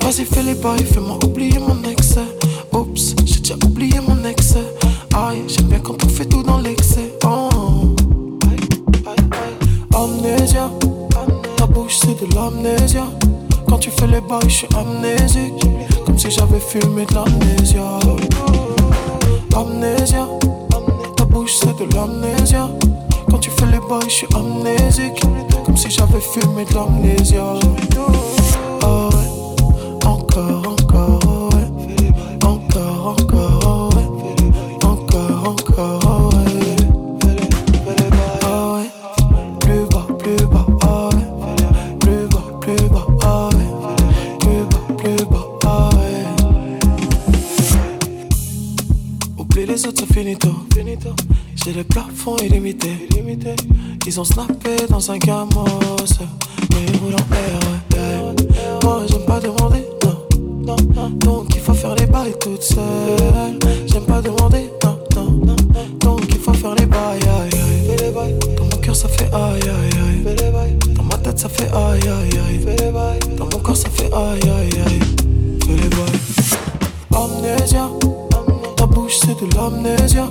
Vas-y, 0.01 0.25
fais 0.25 0.43
les 0.43 0.55
bails, 0.55 0.85
fais-moi 0.85 1.19
oublier 1.25 1.59
mon 1.59 1.83
excès. 1.89 2.25
Oups, 2.73 3.15
j'ai 3.25 3.41
déjà 3.41 3.55
oublié 3.65 4.01
mon 4.01 4.25
excès. 4.25 4.65
Aïe, 5.15 5.43
j'aime 5.47 5.67
bien 5.67 5.81
quand 5.81 6.03
on 6.05 6.09
fait 6.09 6.25
tout 6.25 6.43
dans 6.43 6.59
l'excès. 6.59 7.13
Oh. 7.25 7.95
Amnésia, 9.95 10.71
ta 11.57 11.67
bouche 11.67 11.99
c'est 12.01 12.27
de 12.27 12.35
l'amnésia. 12.35 13.05
Quand 13.69 13.79
tu 13.79 13.91
fais 13.91 14.07
les 14.07 14.21
bails, 14.21 14.49
je 14.49 14.55
suis 14.55 14.69
amnésique. 14.77 15.65
Comme 16.07 16.19
si 16.19 16.31
j'avais 16.31 16.61
fumé 16.61 17.05
de 17.07 17.15
l'amnésia. 17.15 17.83
Amnésia, 19.55 20.27
c'est 21.59 21.77
de 21.77 21.95
l'amnésia. 21.95 22.69
Quand 23.31 23.39
tu 23.39 23.51
fais 23.51 23.67
les 23.67 23.81
bails, 23.89 24.09
je 24.09 24.15
suis 24.15 24.27
amnésique. 24.35 25.21
Comme 25.65 25.77
si 25.77 25.91
j'avais 25.91 26.21
fumé 26.21 26.65
de 26.65 26.75
l'amnésia. 26.75 27.55
Ils 54.21 54.23
ont 54.23 54.25
snappé 54.25 54.77
dans 54.91 55.11
un 55.11 55.17
gamos. 55.17 55.65
Mais 56.71 56.99
roulent 56.99 57.15
en 57.15 57.25
ouais. 57.33 58.37
Moi, 58.83 59.01
j'aime 59.09 59.25
pas 59.25 59.41
demander, 59.41 59.89
non. 60.05 60.77
Donc 61.21 61.47
il 61.55 61.61
faut 61.63 61.73
faire 61.73 61.95
les 61.95 62.05
bails 62.05 62.35
toute 62.39 62.63
seule. 62.63 63.59
J'aime 63.87 64.03
pas 64.03 64.21
demander, 64.21 64.71
non, 64.85 64.99
non, 65.17 65.31
non. 65.47 65.57
Donc 66.01 66.21
il 66.29 66.39
faut 66.39 66.53
faire 66.53 66.75
les 66.75 66.85
bails, 66.85 67.19
aïe, 67.23 67.51
aïe. 67.99 68.35
Dans 68.59 68.65
mon 68.65 68.77
cœur, 68.83 68.95
ça 68.95 69.09
fait 69.09 69.33
aïe, 69.33 69.63
aïe, 69.63 70.27
aïe. 70.27 70.79
Dans 70.95 71.05
ma 71.05 71.17
tête, 71.17 71.39
ça 71.39 71.49
fait 71.49 71.71
aïe, 71.73 72.03
aïe, 72.03 72.39
aïe. 72.47 73.37
Dans 73.39 73.47
mon 73.47 73.59
corps, 73.59 73.75
ça 73.75 73.89
fait 73.89 74.13
aïe, 74.13 74.43
aïe, 74.43 74.83
aïe. 74.85 75.01
Fais 75.65 75.77
les 75.77 75.89
bails. 75.89 76.21
Amnésia, 77.17 77.89
ta 78.77 78.85
bouche, 78.85 79.17
c'est 79.23 79.41
de 79.41 79.55
l'amnésia. 79.57 80.29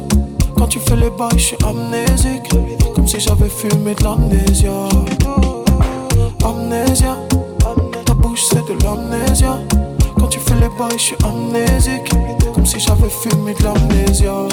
Quand 0.55 0.67
tu 0.67 0.77
fais 0.77 0.95
les 0.95 1.09
bails, 1.09 1.37
je 1.37 1.43
suis 1.43 1.57
amnésique. 1.65 2.09
J'avais 3.20 3.49
fumé 3.49 3.93
de 3.95 4.03
l'amnésia. 4.05 4.72
Amnésia, 6.45 7.17
ta 8.05 8.13
bouche, 8.13 8.43
c'est 8.49 8.65
de 8.65 8.82
l'amnésia. 8.82 9.59
Quand 10.17 10.28
tu 10.28 10.39
fais 10.39 10.55
les 10.55 10.70
bails, 10.80 10.97
je 10.97 11.03
suis 11.03 11.17
amnésique. 11.26 12.11
Comme 12.53 12.65
si 12.65 12.80
j'avais 12.80 13.09
fumé 13.09 13.53
de 13.55 13.63
l'amnésia. 13.63 14.47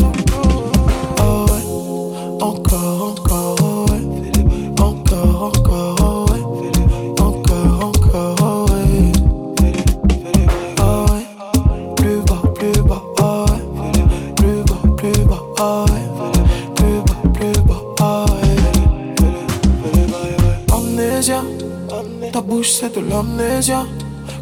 L'amnésia. 23.68 23.86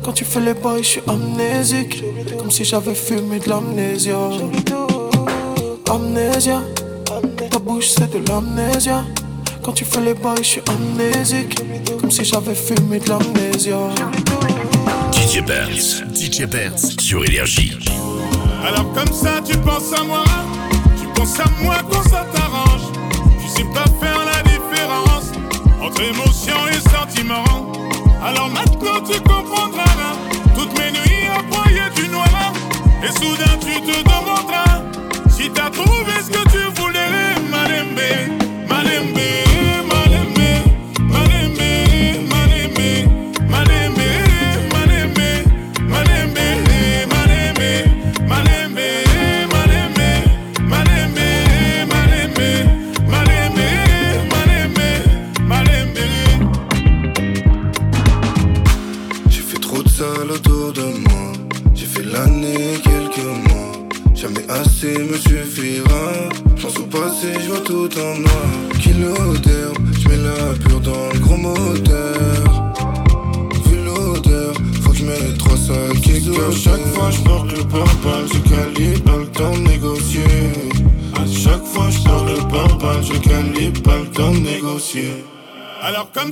Quand 0.02 0.12
tu 0.12 0.24
fais 0.24 0.40
les 0.40 0.54
boys, 0.54 0.78
je 0.78 0.82
suis 0.82 1.02
amnésique. 1.08 2.02
Comme 2.38 2.50
si 2.50 2.64
j'avais 2.64 2.94
fumé 2.94 3.38
de 3.38 3.48
l'amnésia. 3.48 4.16
Amnésia. 5.90 6.62
Ta 7.50 7.58
bouche, 7.58 7.88
c'est 7.88 8.10
de 8.10 8.28
l'amnésia. 8.28 9.04
Quand 9.62 9.72
tu 9.72 9.84
fais 9.84 10.00
les 10.00 10.14
boys, 10.14 10.34
je 10.38 10.42
suis 10.42 10.62
amnésique. 10.68 11.58
Comme 12.00 12.10
si 12.10 12.24
j'avais 12.24 12.54
fumé 12.54 12.98
de 12.98 13.08
l'amnésia. 13.08 13.78
DJ 15.12 15.40
Burns, 15.42 16.04
DJ 16.14 16.46
Burns 16.46 17.00
sur 17.00 17.24
Énergie. 17.24 17.76
Alors 18.66 18.92
comme 18.92 19.12
ça, 19.12 19.40
tu 19.44 19.56
penses 19.58 19.92
à 19.98 20.04
moi, 20.04 20.24
tu 21.00 21.06
penses 21.14 21.38
à 21.40 21.44
moi 21.62 21.76
quand 21.90 22.02
ça 22.02 22.26
t'arrange. 22.32 22.92
Tu 23.40 23.48
sais 23.48 23.66
pas 23.72 23.84
faire 24.00 24.18
la 24.24 24.42
différence 24.42 25.32
entre 25.80 26.02
émotion 26.02 26.54
et 26.70 26.88
sentiment. 26.90 27.63
Alors 28.24 28.48
maintenant 28.48 29.02
tu 29.06 29.20
comprendras 29.20 30.16
toutes 30.54 30.72
mes 30.78 30.92
nuits 30.92 31.28
à 31.28 31.42
broyer 31.42 31.90
du 31.94 32.08
noir. 32.08 32.54
Et 33.02 33.12
soudain 33.12 33.58
tu 33.60 33.80
te 33.82 34.02
demanderas 34.02 34.82
si 35.28 35.50
t'as 35.50 35.68
trouvé 35.68 36.12
ce 36.22 36.30
que 36.30 36.48
tu 36.48 36.80
voulais, 36.80 37.34
Malembe, 37.50 38.40
Malembe. 38.66 39.43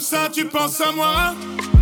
Ça, 0.03 0.29
tu 0.33 0.45
penses 0.47 0.81
à 0.81 0.91
moi, 0.93 1.35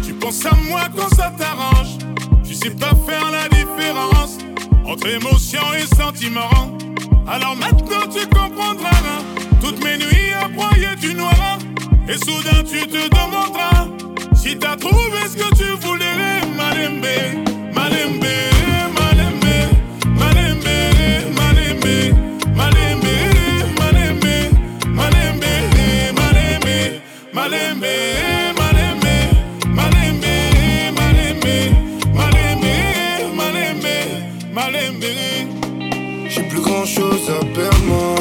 tu 0.04 0.12
penses 0.12 0.44
à 0.44 0.54
moi 0.68 0.82
quand 0.94 1.08
ça 1.16 1.32
t'arrange. 1.36 1.96
Tu 2.44 2.54
sais 2.54 2.70
pas 2.70 2.92
faire 3.06 3.30
la 3.30 3.48
différence 3.48 4.36
entre 4.84 5.08
émotion 5.08 5.62
et 5.74 5.86
sentiment. 5.96 6.76
Alors 7.26 7.56
maintenant 7.56 8.06
tu 8.12 8.26
comprendras 8.26 9.22
toutes 9.60 9.82
mes 9.82 9.96
nuits 9.96 10.32
à 10.38 10.48
broyer 10.48 10.94
du 11.00 11.14
noir. 11.14 11.58
Et 12.08 12.18
soudain 12.18 12.62
tu 12.62 12.86
te 12.86 13.08
demanderas 13.08 13.88
si 14.34 14.58
t'as 14.58 14.76
trouvé 14.76 15.20
ce 15.26 15.36
que 15.36 15.54
tu 15.54 15.86
voulais, 15.86 16.40
Malembe, 16.56 17.06
Malembe, 17.72 18.24
Malembe, 18.98 19.44
Malembe, 20.18 20.66
Malembe. 21.36 21.80
Malembe, 24.92 25.52
Malembe, 26.14 27.00
Malembe, 27.32 28.09
grand 36.62 36.84
chose 36.84 37.30
à 37.30 37.44
perdre 37.54 38.19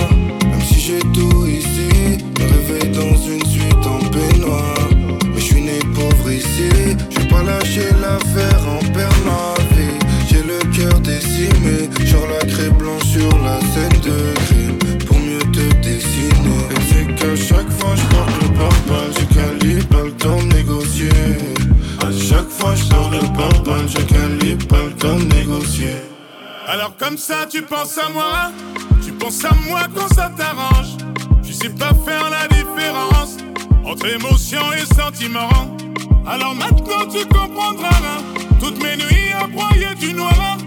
comme 26.98 27.18
ça 27.18 27.46
tu 27.50 27.62
penses 27.62 27.98
à 27.98 28.10
moi, 28.10 28.52
tu 29.04 29.12
penses 29.12 29.44
à 29.46 29.54
moi 29.68 29.82
quand 29.96 30.14
ça 30.14 30.32
t'arrange? 30.36 30.98
Tu 31.44 31.54
sais 31.54 31.70
pas 31.70 31.92
faire 32.06 32.30
la 32.30 32.48
différence 32.48 33.38
entre 33.84 34.08
émotion 34.08 34.62
et 34.74 34.86
sentiment. 34.96 35.50
Alors 36.26 36.56
maintenant 36.56 37.06
tu 37.12 37.26
comprendras 37.26 38.22
toutes 38.60 38.82
mes 38.84 38.98
nuits 38.98 39.34
à 39.40 39.48
broyer 39.48 39.96
du 40.00 40.14
noir. 40.14 40.58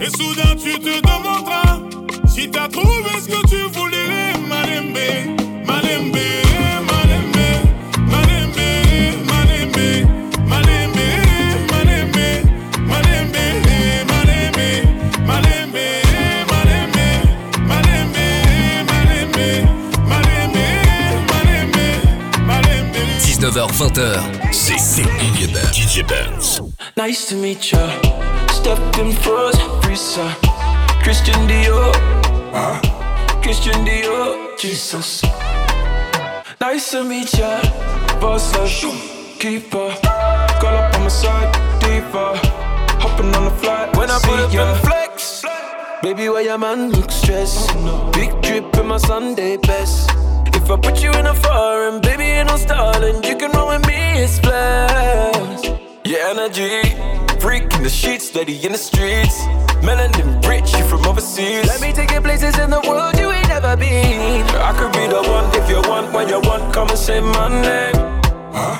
Et 0.00 0.10
soudain 0.10 0.56
tu 0.56 0.78
te 0.78 1.00
demanderas 1.00 1.80
si 2.26 2.50
t'as 2.50 2.68
trouvé 2.68 3.10
ce 3.20 3.28
que 3.28 3.46
tu 3.46 3.78
voulais, 3.78 4.32
Malembe, 4.48 4.96
Malembe, 5.66 6.16
Malembe, 6.90 7.52
Malembe, 8.08 8.66
Malembe. 9.28 9.82
h 10.50 10.81
20h, 23.52 24.50
c'est 24.50 24.78
DJ 25.72 26.02
Benz. 26.06 26.62
Nice 26.96 27.26
to 27.26 27.36
meet 27.36 27.70
ya. 27.70 27.86
Stepped 28.50 28.98
in 28.98 29.12
froze, 29.12 29.58
Risa. 29.86 30.24
Christian 31.02 31.46
Dior. 31.46 31.92
Huh? 32.50 32.80
Christian 33.42 33.84
Dior. 33.84 34.56
Jesus. 34.58 35.20
Nice 36.62 36.92
to 36.92 37.04
meet 37.04 37.30
ya. 37.34 37.60
Boss 38.22 38.54
like 38.54 38.96
keeper. 39.38 39.92
Girl 40.58 40.74
up 40.74 40.94
on 40.96 41.02
my 41.02 41.08
side, 41.08 41.52
deeper. 41.80 42.32
Hopping 43.02 43.36
on 43.36 43.44
the 43.44 43.50
flight. 43.60 43.94
When 43.98 44.10
I 44.10 44.18
put 44.20 44.40
up 44.40 44.54
in 44.54 44.80
flex. 44.80 45.44
Baby, 46.02 46.30
why 46.30 46.40
your 46.40 46.56
man 46.56 46.90
look 46.90 47.10
stressed? 47.10 47.68
Big 48.12 48.30
drip 48.40 48.74
in 48.78 48.86
my 48.86 48.96
Sunday 48.96 49.58
best. 49.58 50.11
If 50.54 50.70
I 50.70 50.76
put 50.76 51.02
you 51.02 51.10
in 51.12 51.26
a 51.26 51.34
foreign, 51.34 52.00
baby, 52.00 52.24
ain't 52.24 52.48
no 52.48 52.56
stalling. 52.56 53.22
You 53.24 53.36
can 53.36 53.50
roll 53.52 53.68
with 53.68 53.86
me, 53.86 54.22
it's 54.24 54.38
flash. 54.38 55.64
Your 56.04 56.20
energy, 56.30 56.82
freak 57.40 57.72
in 57.74 57.82
the 57.82 57.90
sheets, 57.90 58.28
steady 58.28 58.56
in 58.64 58.72
the 58.72 58.78
streets. 58.78 59.40
Melanin 59.86 60.46
rich, 60.48 60.72
you 60.76 60.84
from 60.84 61.04
overseas. 61.06 61.66
Let 61.66 61.80
me 61.80 61.92
take 61.92 62.10
you 62.12 62.20
places 62.20 62.58
in 62.58 62.70
the 62.70 62.80
world 62.88 63.18
you 63.18 63.30
ain't 63.30 63.48
never 63.48 63.76
been. 63.76 64.46
I 64.70 64.72
could 64.78 64.92
be 64.92 65.06
the 65.06 65.22
one 65.36 65.46
if 65.58 65.68
you 65.68 65.80
want, 65.90 66.12
when 66.12 66.28
you 66.28 66.40
want, 66.40 66.72
come 66.74 66.88
and 66.88 66.98
say 66.98 67.20
my 67.20 67.48
name. 67.48 67.96
Huh? 68.54 68.78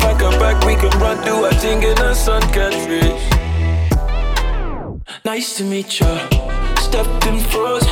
Pack 0.00 0.22
a 0.22 0.30
bag, 0.40 0.64
we 0.64 0.74
can 0.76 0.92
run, 1.00 1.24
do 1.24 1.44
a 1.44 1.50
thing 1.54 1.82
in 1.82 1.94
the 1.96 2.14
sun 2.14 2.42
country. 2.52 3.08
Nice 5.24 5.56
to 5.56 5.64
meet 5.64 6.00
ya. 6.00 6.28
Stepped 6.76 7.26
in 7.26 7.38
froze. 7.38 7.90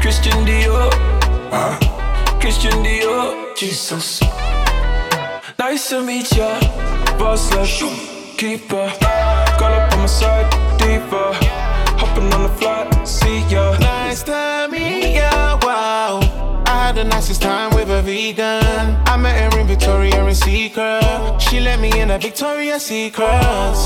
Christian 0.00 0.44
Dior. 0.44 1.09
Christian 2.40 2.82
Dior, 2.84 3.56
Jesus. 3.56 4.20
Nice 5.58 5.88
to 5.90 6.00
meet 6.02 6.30
ya. 6.36 6.60
Boss 7.18 7.52
like 7.54 7.68
keeper. 8.36 8.90
Girl 9.58 9.74
up 9.74 9.92
on 9.92 9.98
my 9.98 10.06
side, 10.06 10.48
deeper. 10.78 11.34
Hopping 11.98 12.32
on 12.32 12.44
the 12.44 12.48
flight, 12.50 13.06
see 13.06 13.40
ya. 13.48 13.76
Nice 13.78 14.22
to 14.22 14.68
meet 14.70 15.16
ya. 15.16 15.58
Wow. 15.62 16.20
I 16.66 16.86
had 16.86 16.94
the 16.94 17.04
nicest 17.04 17.42
time 17.42 17.74
with 17.74 17.90
a 17.90 18.00
vegan. 18.02 18.96
I 19.06 19.16
met 19.16 19.52
her 19.52 19.60
in 19.60 19.66
Victoria 19.66 20.24
in 20.24 20.34
Secret. 20.34 21.40
She 21.40 21.58
let 21.58 21.80
me 21.80 21.90
in 22.00 22.10
a 22.12 22.18
Victoria's 22.18 22.86
Secret. 22.86 23.76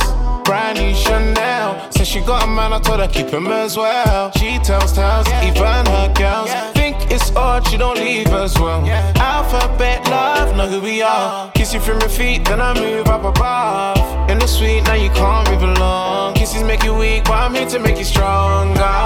Brand 0.44 0.78
new 0.78 0.94
Chanel. 0.94 1.90
Said 1.92 2.06
she 2.06 2.20
got 2.20 2.44
a 2.44 2.46
man, 2.46 2.74
I 2.74 2.80
told 2.80 3.00
her 3.00 3.08
keep 3.08 3.28
him 3.28 3.46
as 3.46 3.76
well. 3.76 4.30
She 4.32 4.58
tells 4.58 4.92
tales, 4.92 5.26
even 5.42 5.86
her 5.86 6.12
girls. 6.14 6.73
It's 7.14 7.34
odd, 7.36 7.66
she 7.68 7.76
don't 7.76 7.96
leave 7.96 8.28
as 8.28 8.58
well. 8.58 8.84
Alphabet 9.16 10.04
love, 10.08 10.56
know 10.56 10.66
who 10.66 10.80
we 10.80 11.00
are. 11.00 11.46
Oh. 11.46 11.50
Kiss 11.54 11.72
you 11.72 11.80
from 11.80 12.00
your 12.00 12.08
feet, 12.08 12.44
then 12.44 12.60
I 12.60 12.74
move 12.74 13.06
up 13.06 13.24
above. 13.24 14.30
In 14.30 14.38
the 14.38 14.46
suite, 14.46 14.84
now 14.84 14.94
you 14.94 15.10
can't 15.10 15.48
move 15.50 15.62
along. 15.62 16.34
Kisses 16.34 16.64
make 16.64 16.82
you 16.82 16.94
weak, 16.94 17.24
but 17.24 17.38
I'm 17.38 17.54
here 17.54 17.68
to 17.68 17.78
make 17.78 17.98
you 17.98 18.04
stronger. 18.04 18.96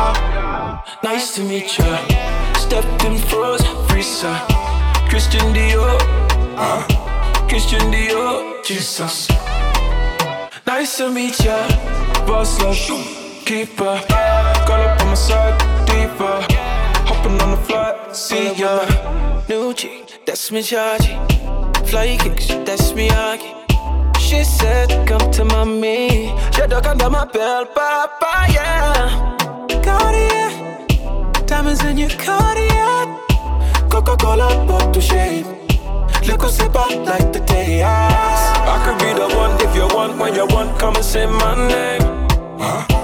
Nice 1.05 1.35
to 1.37 1.43
meet 1.43 1.79
ya. 1.79 1.99
Stepped 2.55 3.05
in 3.05 3.19
froze, 3.19 3.63
Frisa. 3.89 4.33
Christian 5.09 5.53
Dior. 5.53 5.99
Huh? 6.57 7.47
Christian 7.49 7.93
Dior, 7.93 8.65
Jesus. 8.65 9.29
Nice 10.67 10.97
to 10.99 11.11
meet 11.11 11.39
ya, 11.45 11.57
boss 12.27 12.61
love, 12.61 12.77
keeper. 13.45 14.01
Girl 14.67 14.83
up 14.85 15.01
on 15.01 15.09
my 15.09 15.15
side, 15.15 15.57
deeper. 15.87 16.88
Hopping 17.19 17.43
on 17.43 17.51
the 17.51 17.57
flight, 17.57 18.15
see 18.15 18.55
ya. 18.55 18.87
New 19.49 19.75
chick, 19.75 20.23
that's 20.25 20.53
me 20.53 20.63
charge. 20.63 21.09
Fly 21.89 22.17
kicks, 22.17 22.47
that's 22.65 22.95
me 22.95 23.11
Aki. 23.11 23.55
She 24.21 24.45
said, 24.45 24.89
come 25.09 25.29
to 25.33 25.45
mommy. 25.45 26.33
She 26.55 26.67
dug 26.69 26.87
under 26.87 27.11
my 27.11 27.25
belt, 27.25 27.75
papa, 27.75 28.47
yeah. 28.53 29.37
Cartier, 29.83 31.47
diamonds 31.47 31.83
in 31.83 31.99
your 31.99 32.11
Cartier. 32.11 33.19
Coca-Cola, 33.91 34.65
pop 34.69 34.93
to 34.93 35.01
shade. 35.01 35.47
Look 36.25 36.43
what's 36.43 36.61
about 36.61 37.05
like 37.05 37.33
the 37.33 37.41
day 37.41 37.83
I 37.83 38.79
could 38.85 38.99
be 39.01 39.13
the 39.13 39.27
one 39.35 39.61
if 39.61 39.75
you 39.75 39.89
want, 39.93 40.19
when 40.19 40.37
you 40.37 40.47
want, 40.47 40.79
come 40.79 40.95
and 40.95 41.05
say 41.05 41.27
my 41.27 41.57
name. 41.67 42.03
Huh? 42.61 42.98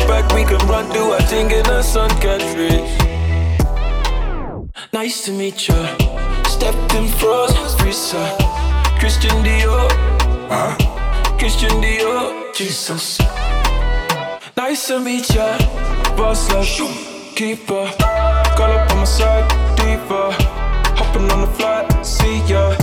A 0.00 0.34
we 0.34 0.44
can 0.44 0.58
run, 0.68 0.88
do 0.92 1.12
a 1.12 1.20
thing 1.22 1.50
in 1.50 1.64
the 1.64 1.82
sun, 1.82 2.10
catfish. 2.20 2.98
Nice 4.92 5.24
to 5.24 5.32
meet 5.32 5.68
ya. 5.68 5.74
Stepped 6.44 6.94
in 6.94 7.08
froze, 7.18 7.74
freezer. 7.80 8.28
Christian 8.98 9.42
Dior. 9.42 9.90
Huh? 10.48 10.76
Christian 11.38 11.82
Dior, 11.82 12.54
Jesus. 12.54 13.18
Nice 14.56 14.86
to 14.86 15.00
meet 15.00 15.28
ya. 15.34 15.58
Boss 16.16 16.50
love, 16.52 16.66
keeper. 17.34 17.90
Girl 18.56 18.72
up 18.78 18.90
on 18.92 18.98
my 18.98 19.04
side, 19.04 19.48
deeper. 19.76 20.30
Hopping 20.98 21.30
on 21.32 21.40
the 21.42 21.50
flight, 21.58 22.06
see 22.06 22.38
ya. 22.46 22.77